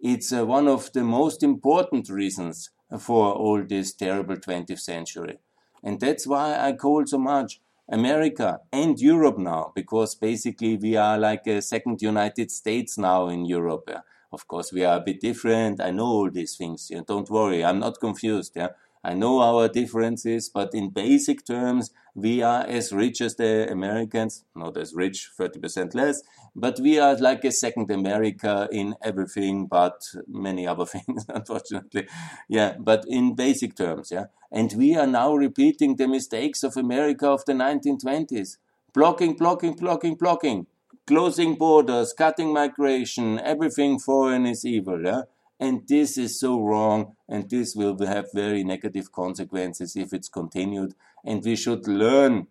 it's 0.00 0.32
uh, 0.32 0.46
one 0.46 0.68
of 0.68 0.92
the 0.92 1.02
most 1.02 1.42
important 1.42 2.08
reasons 2.08 2.70
for 3.00 3.32
all 3.32 3.62
this 3.62 3.92
terrible 3.92 4.36
20th 4.36 4.78
century. 4.78 5.38
And 5.82 5.98
that's 5.98 6.26
why 6.26 6.56
I 6.58 6.72
call 6.72 7.04
so 7.06 7.18
much 7.18 7.60
America 7.88 8.60
and 8.72 9.00
Europe 9.00 9.38
now, 9.38 9.72
because 9.74 10.14
basically 10.14 10.76
we 10.76 10.96
are 10.96 11.18
like 11.18 11.46
a 11.46 11.60
second 11.60 12.00
United 12.00 12.50
States 12.50 12.96
now 12.96 13.28
in 13.28 13.44
Europe. 13.44 13.90
Of 14.30 14.46
course, 14.46 14.72
we 14.72 14.84
are 14.84 14.98
a 14.98 15.00
bit 15.00 15.20
different. 15.20 15.80
I 15.80 15.90
know 15.90 16.06
all 16.06 16.30
these 16.30 16.56
things. 16.56 16.90
Yeah? 16.90 17.00
Don't 17.06 17.30
worry, 17.30 17.64
I'm 17.64 17.78
not 17.78 17.98
confused. 17.98 18.52
Yeah? 18.54 18.68
I 19.08 19.14
know 19.14 19.40
our 19.40 19.68
differences, 19.68 20.50
but 20.50 20.74
in 20.74 20.90
basic 20.90 21.46
terms, 21.46 21.92
we 22.14 22.42
are 22.42 22.66
as 22.66 22.92
rich 22.92 23.22
as 23.22 23.36
the 23.36 23.66
Americans, 23.72 24.44
not 24.54 24.76
as 24.76 24.92
rich, 24.94 25.30
30% 25.40 25.94
less, 25.94 26.20
but 26.54 26.78
we 26.78 26.98
are 26.98 27.16
like 27.16 27.42
a 27.42 27.50
second 27.50 27.90
America 27.90 28.68
in 28.70 28.96
everything 29.02 29.66
but 29.66 30.02
many 30.26 30.66
other 30.66 30.84
things, 30.94 31.24
unfortunately. 31.30 32.06
Yeah, 32.50 32.74
but 32.78 33.06
in 33.08 33.34
basic 33.34 33.74
terms, 33.76 34.10
yeah. 34.10 34.26
And 34.52 34.74
we 34.76 34.94
are 34.94 35.06
now 35.06 35.32
repeating 35.32 35.96
the 35.96 36.06
mistakes 36.06 36.62
of 36.62 36.76
America 36.76 37.30
of 37.30 37.46
the 37.46 37.54
1920s. 37.54 38.58
Blocking, 38.92 39.36
blocking, 39.36 39.72
blocking, 39.72 40.16
blocking. 40.16 40.66
Closing 41.06 41.54
borders, 41.54 42.12
cutting 42.12 42.52
migration, 42.52 43.38
everything 43.38 43.98
foreign 43.98 44.44
is 44.44 44.66
evil, 44.66 45.02
yeah. 45.02 45.22
And 45.60 45.86
this 45.88 46.16
is 46.16 46.38
so 46.38 46.60
wrong, 46.60 47.16
and 47.28 47.50
this 47.50 47.74
will 47.74 47.98
have 48.06 48.26
very 48.32 48.62
negative 48.62 49.10
consequences 49.10 49.96
if 49.96 50.12
it's 50.12 50.28
continued. 50.28 50.94
And 51.24 51.44
we 51.44 51.56
should 51.56 51.88
learn 51.88 52.46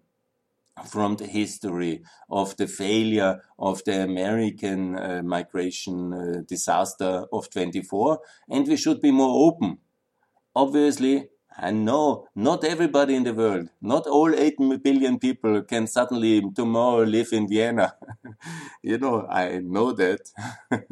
from 0.85 1.15
the 1.15 1.25
history 1.25 2.03
of 2.29 2.55
the 2.57 2.67
failure 2.67 3.41
of 3.57 3.83
the 3.85 4.03
American 4.03 4.97
uh, 4.97 5.21
migration 5.23 6.13
uh, 6.13 6.41
disaster 6.47 7.25
of 7.31 7.49
24, 7.49 8.19
and 8.49 8.67
we 8.67 8.77
should 8.77 9.01
be 9.01 9.11
more 9.11 9.47
open. 9.47 9.79
Obviously, 10.55 11.29
and 11.59 11.85
no, 11.85 12.27
not 12.35 12.63
everybody 12.63 13.15
in 13.15 13.23
the 13.23 13.33
world, 13.33 13.69
not 13.81 14.05
all 14.05 14.33
8 14.33 14.57
billion 14.83 15.17
people 15.17 15.63
can 15.63 15.87
suddenly 15.87 16.41
tomorrow 16.55 17.03
live 17.03 17.33
in 17.33 17.47
Vienna. 17.47 17.95
you 18.83 18.97
know, 18.99 19.27
I 19.27 19.59
know 19.59 19.91
that. 19.93 20.29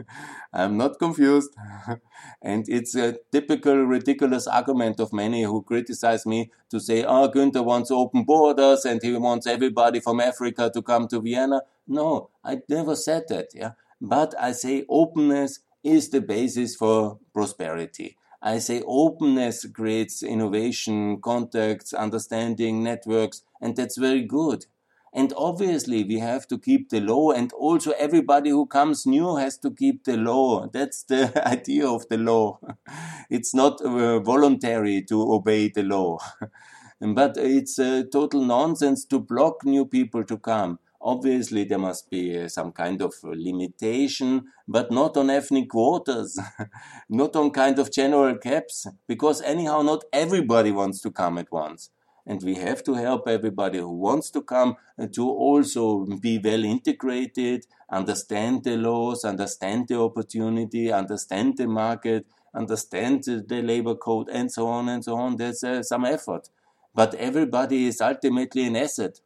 I'm 0.53 0.77
not 0.77 0.97
confused. 0.97 1.55
and 2.41 2.67
it's 2.67 2.95
a 2.95 3.17
typical 3.31 3.75
ridiculous 3.83 4.47
argument 4.47 4.99
of 4.99 5.13
many 5.13 5.43
who 5.43 5.61
criticize 5.61 6.25
me 6.25 6.51
to 6.71 6.79
say, 6.79 7.03
oh, 7.03 7.29
Günther 7.29 7.63
wants 7.63 7.91
open 7.91 8.23
borders 8.23 8.85
and 8.85 9.01
he 9.03 9.15
wants 9.15 9.45
everybody 9.45 9.99
from 9.99 10.19
Africa 10.19 10.71
to 10.73 10.81
come 10.81 11.07
to 11.09 11.19
Vienna. 11.21 11.61
No, 11.87 12.29
I 12.43 12.61
never 12.67 12.95
said 12.95 13.25
that. 13.29 13.49
Yeah. 13.53 13.71
But 14.01 14.33
I 14.39 14.51
say 14.53 14.85
openness 14.89 15.59
is 15.83 16.09
the 16.09 16.21
basis 16.21 16.75
for 16.75 17.19
prosperity. 17.33 18.17
I 18.45 18.59
say 18.59 18.81
openness 18.87 19.65
creates 19.73 20.23
innovation, 20.23 21.19
contacts, 21.21 21.93
understanding, 21.93 22.83
networks, 22.83 23.43
and 23.61 23.75
that's 23.75 23.97
very 23.97 24.23
good. 24.23 24.67
And 25.13 25.33
obviously, 25.37 26.03
we 26.05 26.19
have 26.19 26.47
to 26.49 26.57
keep 26.59 26.89
the 26.89 27.01
law, 27.01 27.31
and 27.31 27.51
also 27.53 27.91
everybody 27.91 28.51
who 28.51 28.67
comes 28.67 29.05
new 29.05 29.35
has 29.37 29.57
to 29.59 29.71
keep 29.71 30.03
the 30.05 30.17
law. 30.17 30.67
That's 30.67 31.03
the 31.03 31.31
idea 31.47 31.87
of 31.87 32.07
the 32.09 32.17
law. 32.17 32.59
it's 33.29 33.53
not 33.53 33.81
uh, 33.81 34.19
voluntary 34.19 35.01
to 35.03 35.21
obey 35.33 35.69
the 35.69 35.83
law, 35.83 36.19
but 37.01 37.37
it's 37.37 37.79
uh, 37.79 38.03
total 38.11 38.43
nonsense 38.43 39.05
to 39.05 39.19
block 39.19 39.65
new 39.65 39.85
people 39.85 40.23
to 40.25 40.37
come. 40.37 40.79
Obviously, 41.05 41.65
there 41.65 41.77
must 41.77 42.09
be 42.09 42.35
uh, 42.35 42.47
some 42.47 42.71
kind 42.71 42.99
of 42.99 43.13
limitation, 43.23 44.45
but 44.67 44.91
not 44.91 45.15
on 45.15 45.29
ethnic 45.29 45.69
quotas, 45.69 46.39
not 47.09 47.35
on 47.35 47.51
kind 47.51 47.77
of 47.77 47.91
general 47.91 48.35
caps, 48.39 48.87
because 49.07 49.39
anyhow, 49.43 49.83
not 49.83 50.03
everybody 50.11 50.71
wants 50.71 50.99
to 51.01 51.11
come 51.11 51.37
at 51.37 51.51
once. 51.51 51.91
And 52.25 52.41
we 52.41 52.55
have 52.55 52.83
to 52.85 52.95
help 52.95 53.27
everybody 53.27 53.77
who 53.77 53.95
wants 53.95 54.31
to 54.31 54.41
come 54.41 54.77
uh, 54.99 55.05
to 55.13 55.29
also 55.29 56.07
be 56.19 56.39
well 56.43 56.65
integrated, 56.65 57.67
understand 57.91 58.63
the 58.63 58.75
laws, 58.75 59.23
understand 59.23 59.87
the 59.87 59.99
opportunity, 59.99 60.91
understand 60.91 61.57
the 61.57 61.67
market, 61.67 62.25
understand 62.55 63.25
the 63.25 63.61
labor 63.61 63.93
code, 63.93 64.27
and 64.29 64.51
so 64.51 64.67
on 64.67 64.89
and 64.89 65.05
so 65.05 65.17
on. 65.17 65.35
There's 65.35 65.63
uh, 65.63 65.83
some 65.83 66.03
effort. 66.03 66.49
But 66.95 67.13
everybody 67.13 67.85
is 67.85 68.01
ultimately 68.01 68.65
an 68.65 68.75
asset 68.75 69.19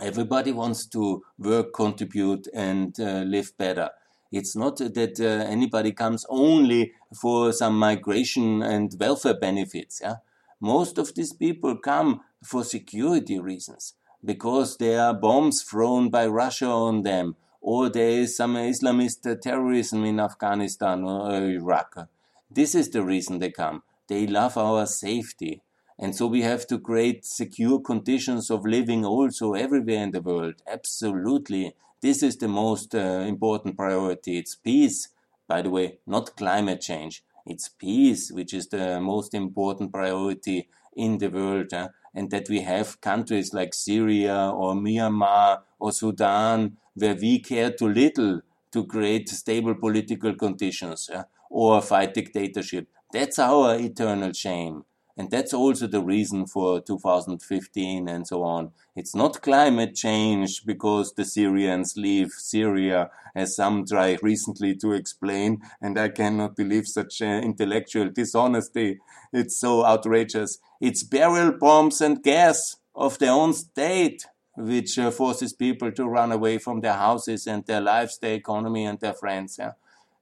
everybody 0.00 0.52
wants 0.52 0.86
to 0.86 1.22
work, 1.38 1.72
contribute, 1.74 2.48
and 2.54 2.98
uh, 3.00 3.20
live 3.20 3.56
better. 3.56 3.90
It's 4.32 4.56
not 4.56 4.78
that 4.78 5.20
uh, 5.20 5.50
anybody 5.50 5.92
comes 5.92 6.26
only 6.28 6.92
for 7.14 7.52
some 7.52 7.78
migration 7.78 8.62
and 8.62 8.94
welfare 8.98 9.38
benefits. 9.38 10.00
Yeah? 10.02 10.16
Most 10.60 10.98
of 10.98 11.14
these 11.14 11.32
people 11.32 11.76
come 11.76 12.20
for 12.42 12.64
security 12.64 13.38
reasons 13.38 13.94
because 14.24 14.76
there 14.78 15.00
are 15.00 15.14
bombs 15.14 15.62
thrown 15.62 16.10
by 16.10 16.26
Russia 16.26 16.66
on 16.66 17.02
them, 17.02 17.36
or 17.60 17.88
there 17.88 18.10
is 18.10 18.36
some 18.36 18.54
Islamist 18.54 19.40
terrorism 19.40 20.04
in 20.04 20.18
Afghanistan 20.18 21.04
or 21.04 21.32
Iraq. 21.34 22.08
This 22.50 22.74
is 22.74 22.90
the 22.90 23.04
reason 23.04 23.38
they 23.38 23.50
come. 23.50 23.82
They 24.08 24.26
love 24.26 24.56
our 24.56 24.86
safety. 24.86 25.62
And 25.98 26.14
so 26.14 26.26
we 26.26 26.42
have 26.42 26.66
to 26.66 26.78
create 26.78 27.24
secure 27.24 27.80
conditions 27.80 28.50
of 28.50 28.66
living 28.66 29.04
also 29.04 29.54
everywhere 29.54 30.02
in 30.02 30.10
the 30.10 30.20
world. 30.20 30.56
Absolutely. 30.66 31.74
This 32.02 32.22
is 32.22 32.36
the 32.36 32.48
most 32.48 32.94
uh, 32.94 33.24
important 33.26 33.76
priority. 33.76 34.38
It's 34.38 34.54
peace, 34.54 35.08
by 35.48 35.62
the 35.62 35.70
way, 35.70 35.98
not 36.06 36.36
climate 36.36 36.82
change. 36.82 37.24
It's 37.46 37.68
peace, 37.68 38.30
which 38.30 38.52
is 38.52 38.68
the 38.68 39.00
most 39.00 39.32
important 39.32 39.92
priority 39.92 40.68
in 40.94 41.18
the 41.18 41.28
world. 41.28 41.72
And 42.14 42.30
that 42.30 42.48
we 42.48 42.60
have 42.60 43.00
countries 43.00 43.54
like 43.54 43.72
Syria 43.72 44.50
or 44.54 44.74
Myanmar 44.74 45.60
or 45.78 45.92
Sudan 45.92 46.76
where 46.94 47.14
we 47.14 47.38
care 47.38 47.70
too 47.70 47.88
little 47.88 48.40
to 48.72 48.84
create 48.86 49.28
stable 49.28 49.74
political 49.74 50.34
conditions 50.34 51.10
or 51.50 51.80
fight 51.82 52.14
dictatorship. 52.14 52.88
That's 53.12 53.38
our 53.38 53.78
eternal 53.78 54.32
shame. 54.32 54.84
And 55.16 55.30
that's 55.30 55.54
also 55.54 55.86
the 55.86 56.02
reason 56.02 56.46
for 56.46 56.80
2015 56.80 58.06
and 58.06 58.26
so 58.26 58.42
on. 58.42 58.72
It's 58.94 59.14
not 59.14 59.40
climate 59.40 59.94
change 59.94 60.66
because 60.66 61.14
the 61.14 61.24
Syrians 61.24 61.94
leave 61.96 62.32
Syria, 62.32 63.10
as 63.34 63.56
some 63.56 63.86
try 63.86 64.18
recently 64.22 64.74
to 64.76 64.92
explain. 64.92 65.62
And 65.80 65.98
I 65.98 66.10
cannot 66.10 66.54
believe 66.54 66.86
such 66.86 67.22
uh, 67.22 67.26
intellectual 67.26 68.10
dishonesty. 68.10 68.98
It's 69.32 69.58
so 69.58 69.86
outrageous. 69.86 70.58
It's 70.80 71.02
barrel 71.02 71.52
bombs 71.52 72.02
and 72.02 72.22
gas 72.22 72.76
of 72.94 73.18
their 73.18 73.32
own 73.32 73.54
state 73.54 74.26
which 74.56 74.98
uh, 74.98 75.10
forces 75.10 75.52
people 75.52 75.92
to 75.92 76.06
run 76.06 76.32
away 76.32 76.58
from 76.58 76.80
their 76.80 76.94
houses 76.94 77.46
and 77.46 77.64
their 77.66 77.80
lives, 77.80 78.18
their 78.18 78.34
economy 78.34 78.84
and 78.86 78.98
their 79.00 79.12
friends. 79.12 79.56
Yeah? 79.58 79.72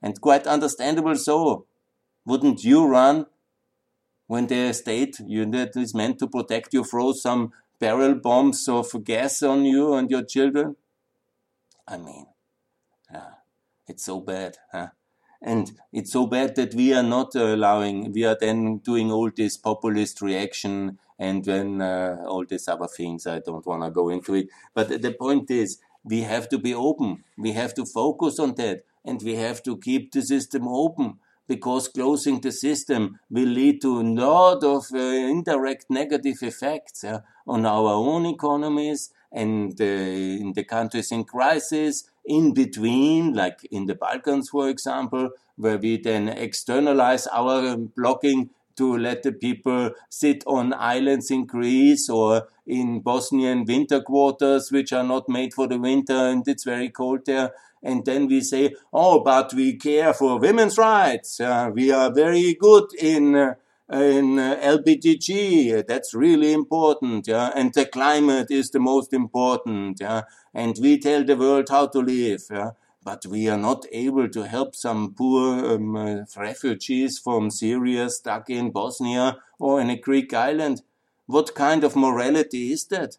And 0.02 0.20
quite 0.20 0.46
understandable 0.46 1.16
so. 1.16 1.66
Wouldn't 2.26 2.64
you 2.64 2.86
run 2.86 3.26
when 4.26 4.46
the 4.46 4.72
state 4.72 5.20
is 5.20 5.94
meant 5.94 6.18
to 6.18 6.26
protect 6.26 6.74
you 6.74 6.84
throw 6.84 7.12
some 7.12 7.52
barrel 7.78 8.14
bombs 8.14 8.68
of 8.68 9.04
gas 9.04 9.42
on 9.42 9.64
you 9.64 9.94
and 9.94 10.10
your 10.10 10.24
children? 10.24 10.76
I 11.86 11.98
mean, 11.98 12.26
it's 13.86 14.04
so 14.04 14.20
bad. 14.20 14.58
Huh? 14.72 14.88
And 15.42 15.72
it's 15.92 16.12
so 16.12 16.26
bad 16.26 16.56
that 16.56 16.74
we 16.74 16.94
are 16.94 17.02
not 17.02 17.34
allowing, 17.34 18.12
we 18.12 18.24
are 18.24 18.36
then 18.38 18.78
doing 18.78 19.12
all 19.12 19.30
this 19.30 19.58
populist 19.58 20.22
reaction 20.22 20.98
and 21.18 21.44
then 21.44 21.82
uh, 21.82 22.24
all 22.26 22.44
these 22.46 22.66
other 22.66 22.86
things. 22.86 23.26
I 23.26 23.40
don't 23.40 23.66
want 23.66 23.84
to 23.84 23.90
go 23.90 24.08
into 24.08 24.34
it. 24.34 24.48
But 24.72 25.02
the 25.02 25.12
point 25.12 25.50
is, 25.50 25.78
we 26.02 26.22
have 26.22 26.48
to 26.50 26.58
be 26.58 26.74
open. 26.74 27.24
We 27.36 27.52
have 27.52 27.74
to 27.74 27.84
focus 27.84 28.38
on 28.38 28.54
that. 28.54 28.84
And 29.04 29.22
we 29.22 29.34
have 29.34 29.62
to 29.64 29.76
keep 29.76 30.12
the 30.12 30.22
system 30.22 30.66
open 30.66 31.18
because 31.46 31.88
closing 31.88 32.40
the 32.40 32.52
system 32.52 33.18
will 33.30 33.48
lead 33.48 33.80
to 33.82 34.00
a 34.00 34.02
lot 34.02 34.64
of 34.64 34.86
uh, 34.92 34.98
indirect 34.98 35.86
negative 35.90 36.42
effects 36.42 37.04
uh, 37.04 37.20
on 37.46 37.66
our 37.66 37.92
own 37.92 38.26
economies 38.26 39.10
and 39.32 39.78
uh, 39.80 39.84
in 39.84 40.52
the 40.54 40.64
countries 40.64 41.10
in 41.10 41.24
crisis, 41.24 42.04
in 42.24 42.54
between, 42.54 43.34
like 43.34 43.64
in 43.70 43.86
the 43.86 43.94
Balkans, 43.94 44.48
for 44.48 44.68
example, 44.68 45.30
where 45.56 45.76
we 45.76 46.00
then 46.00 46.28
externalize 46.28 47.26
our 47.26 47.76
blocking 47.76 48.50
to 48.76 48.96
let 48.96 49.22
the 49.22 49.32
people 49.32 49.90
sit 50.08 50.42
on 50.46 50.74
islands 50.74 51.30
in 51.30 51.46
Greece 51.46 52.08
or 52.08 52.48
in 52.66 53.00
Bosnian 53.00 53.64
winter 53.64 54.00
quarters, 54.00 54.72
which 54.72 54.92
are 54.92 55.04
not 55.04 55.28
made 55.28 55.54
for 55.54 55.66
the 55.66 55.78
winter 55.78 56.14
and 56.14 56.46
it's 56.48 56.64
very 56.64 56.88
cold 56.88 57.26
there. 57.26 57.52
And 57.84 58.04
then 58.04 58.26
we 58.26 58.40
say, 58.40 58.74
oh, 58.92 59.20
but 59.20 59.52
we 59.52 59.76
care 59.76 60.14
for 60.14 60.38
women's 60.38 60.78
rights. 60.78 61.38
Uh, 61.38 61.70
we 61.72 61.92
are 61.92 62.10
very 62.10 62.54
good 62.54 62.94
in 62.98 63.34
uh, 63.36 63.54
in 63.92 64.38
uh, 64.38 64.58
LBTG. 64.62 65.86
That's 65.86 66.14
really 66.14 66.52
important. 66.52 67.28
Yeah? 67.28 67.52
And 67.54 67.72
the 67.74 67.84
climate 67.84 68.50
is 68.50 68.70
the 68.70 68.80
most 68.80 69.12
important. 69.12 70.00
Yeah? 70.00 70.22
And 70.54 70.76
we 70.80 70.98
tell 70.98 71.24
the 71.24 71.36
world 71.36 71.68
how 71.68 71.88
to 71.88 71.98
live. 71.98 72.44
Yeah? 72.50 72.70
But 73.02 73.26
we 73.26 73.48
are 73.48 73.58
not 73.58 73.84
able 73.92 74.28
to 74.30 74.48
help 74.48 74.74
some 74.74 75.12
poor 75.12 75.74
um, 75.74 75.96
uh, 75.96 76.24
refugees 76.36 77.18
from 77.18 77.50
Syria 77.50 78.08
stuck 78.08 78.48
in 78.48 78.70
Bosnia 78.70 79.36
or 79.58 79.80
in 79.80 79.90
a 79.90 79.98
Greek 79.98 80.32
island. 80.32 80.80
What 81.26 81.54
kind 81.54 81.84
of 81.84 81.96
morality 81.96 82.72
is 82.72 82.86
that? 82.86 83.18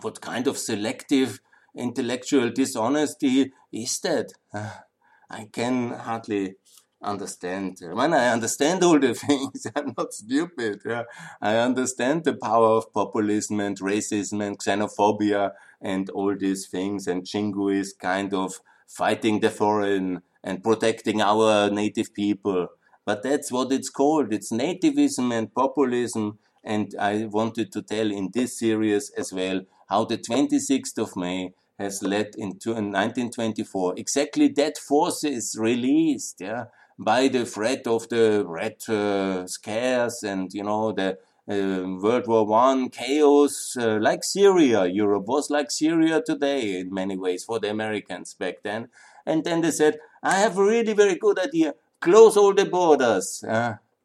What 0.00 0.22
kind 0.22 0.46
of 0.46 0.56
selective 0.56 1.40
intellectual 1.76 2.50
dishonesty 2.50 3.52
is 3.72 3.98
that? 4.00 4.32
Ah, 4.52 4.84
I 5.30 5.48
can 5.52 5.90
hardly 5.90 6.56
understand. 7.02 7.78
When 7.80 8.12
I 8.12 8.28
understand 8.28 8.82
all 8.82 8.98
the 8.98 9.14
things, 9.26 9.66
I'm 9.74 9.94
not 9.96 10.12
stupid. 10.12 10.82
Yeah. 10.84 11.04
I 11.40 11.56
understand 11.56 12.24
the 12.24 12.34
power 12.34 12.76
of 12.76 12.92
populism 12.92 13.60
and 13.60 13.78
racism 13.78 14.44
and 14.44 14.58
xenophobia 14.58 15.52
and 15.80 16.10
all 16.10 16.36
these 16.36 16.66
things 16.66 17.06
and 17.06 17.24
jingoist 17.24 17.98
kind 17.98 18.34
of 18.34 18.60
fighting 18.86 19.40
the 19.40 19.50
foreign 19.50 20.22
and 20.42 20.62
protecting 20.62 21.20
our 21.22 21.70
native 21.70 22.12
people. 22.12 22.68
But 23.06 23.22
that's 23.22 23.50
what 23.50 23.72
it's 23.72 23.88
called. 23.90 24.32
It's 24.32 24.52
nativism 24.52 25.32
and 25.32 25.54
populism. 25.54 26.38
And 26.62 26.94
I 27.00 27.24
wanted 27.24 27.72
to 27.72 27.82
tell 27.82 28.10
in 28.10 28.30
this 28.34 28.58
series 28.58 29.10
as 29.16 29.32
well 29.32 29.62
how 29.88 30.04
the 30.04 30.18
26th 30.18 30.98
of 30.98 31.16
May 31.16 31.52
has 31.80 32.02
led 32.02 32.34
into 32.36 32.70
in 32.70 32.92
1924 32.92 33.94
exactly 33.96 34.48
that 34.48 34.78
force 34.78 35.24
is 35.24 35.56
released. 35.58 36.40
Yeah 36.40 36.66
by 37.00 37.28
the 37.28 37.46
threat 37.46 37.86
of 37.86 38.08
the 38.10 38.44
red 38.46 38.76
uh, 38.88 39.46
scares 39.46 40.22
and 40.22 40.52
you 40.52 40.62
know 40.62 40.92
the 40.92 41.16
uh, 41.48 41.88
World 42.00 42.28
War 42.28 42.46
One 42.46 42.90
chaos, 42.90 43.76
uh, 43.76 43.98
like 44.00 44.22
Syria. 44.22 44.86
Europe 44.86 45.26
was 45.26 45.50
like 45.50 45.70
Syria 45.70 46.22
today 46.24 46.78
in 46.78 46.94
many 46.94 47.16
ways 47.16 47.44
for 47.44 47.58
the 47.58 47.70
Americans 47.70 48.34
back 48.34 48.62
then. 48.62 48.88
And 49.26 49.42
then 49.42 49.62
they 49.62 49.70
said, 49.70 49.98
"I 50.22 50.36
have 50.36 50.58
a 50.58 50.64
really 50.64 50.92
very 50.92 51.16
good 51.16 51.38
idea. 51.38 51.74
Close 52.00 52.36
all 52.36 52.54
the 52.54 52.66
borders." 52.66 53.42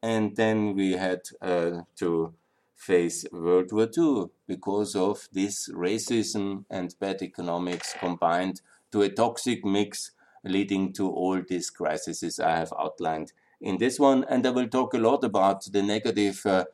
and 0.01 0.35
then 0.35 0.75
we 0.75 0.91
had 0.91 1.21
uh, 1.41 1.81
to 1.95 2.31
face 2.75 3.25
World 3.31 3.71
War 3.71 3.89
II 3.97 4.25
because 4.47 4.95
of 4.95 5.27
this 5.31 5.69
racism 5.69 6.65
and 6.69 6.95
bad 6.99 7.21
economics 7.21 7.95
combined 7.99 8.61
to 8.91 9.01
a 9.01 9.09
toxic 9.09 9.65
mix 9.65 10.11
leading 10.43 10.93
to 10.93 11.09
all 11.09 11.41
these 11.47 11.69
crises 11.69 12.39
I 12.39 12.57
have 12.57 12.73
outlined 12.77 13.33
in 13.59 13.77
this 13.77 13.99
one. 13.99 14.23
And 14.29 14.45
I 14.45 14.51
will 14.51 14.67
talk 14.67 14.93
a 14.93 14.99
lot 14.99 15.23
about 15.23 15.65
the 15.71 15.81
negative 15.81 16.45
uh, 16.45 16.65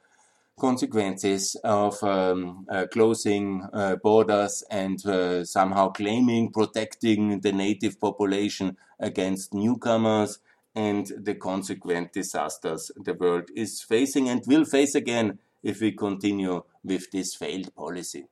consequences 0.59 1.55
of 1.63 2.03
um, 2.03 2.67
uh, 2.69 2.85
closing 2.91 3.67
uh, 3.73 3.95
borders 3.95 4.63
and 4.69 5.03
uh, 5.05 5.43
somehow 5.43 5.89
claiming 5.89 6.51
protecting 6.51 7.39
the 7.41 7.51
native 7.51 7.99
population 7.99 8.77
against 8.99 9.53
newcomers 9.53 10.39
and 10.75 11.11
the 11.17 11.33
consequent 11.35 12.13
disasters 12.13 12.91
the 12.95 13.13
world 13.13 13.49
is 13.55 13.81
facing 13.81 14.29
and 14.29 14.43
will 14.45 14.63
face 14.63 14.93
again 14.93 15.39
if 15.63 15.81
we 15.81 15.91
continue 15.91 16.63
with 16.83 17.11
this 17.11 17.35
failed 17.35 17.73
policy. 17.75 18.27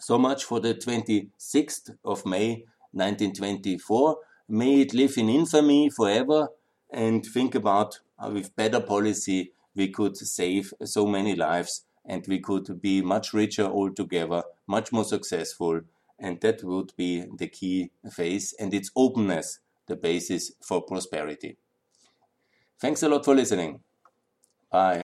So 0.00 0.18
much 0.18 0.44
for 0.44 0.60
the 0.60 0.72
26th 0.72 1.96
of 2.04 2.24
May 2.24 2.64
1924. 2.92 4.18
May 4.48 4.82
it 4.82 4.94
live 4.94 5.18
in 5.18 5.28
infamy 5.28 5.90
forever 5.90 6.50
and 6.90 7.26
think 7.26 7.56
about 7.56 7.98
how 8.16 8.30
with 8.30 8.54
better 8.54 8.80
policy 8.80 9.52
we 9.74 9.88
could 9.88 10.16
save 10.16 10.72
so 10.84 11.06
many 11.06 11.34
lives 11.34 11.84
and 12.04 12.24
we 12.28 12.38
could 12.38 12.80
be 12.80 13.02
much 13.02 13.32
richer 13.32 13.64
altogether, 13.64 14.44
much 14.68 14.92
more 14.92 15.04
successful. 15.04 15.80
And 16.20 16.40
that 16.42 16.62
would 16.62 16.94
be 16.96 17.24
the 17.36 17.48
key 17.48 17.90
phase 18.12 18.52
and 18.52 18.72
its 18.72 18.90
openness, 18.94 19.58
the 19.86 19.96
basis 19.96 20.52
for 20.62 20.82
prosperity. 20.82 21.56
Thanks 22.78 23.02
a 23.02 23.08
lot 23.08 23.24
for 23.24 23.34
listening. 23.34 23.82
Bye. 24.70 24.92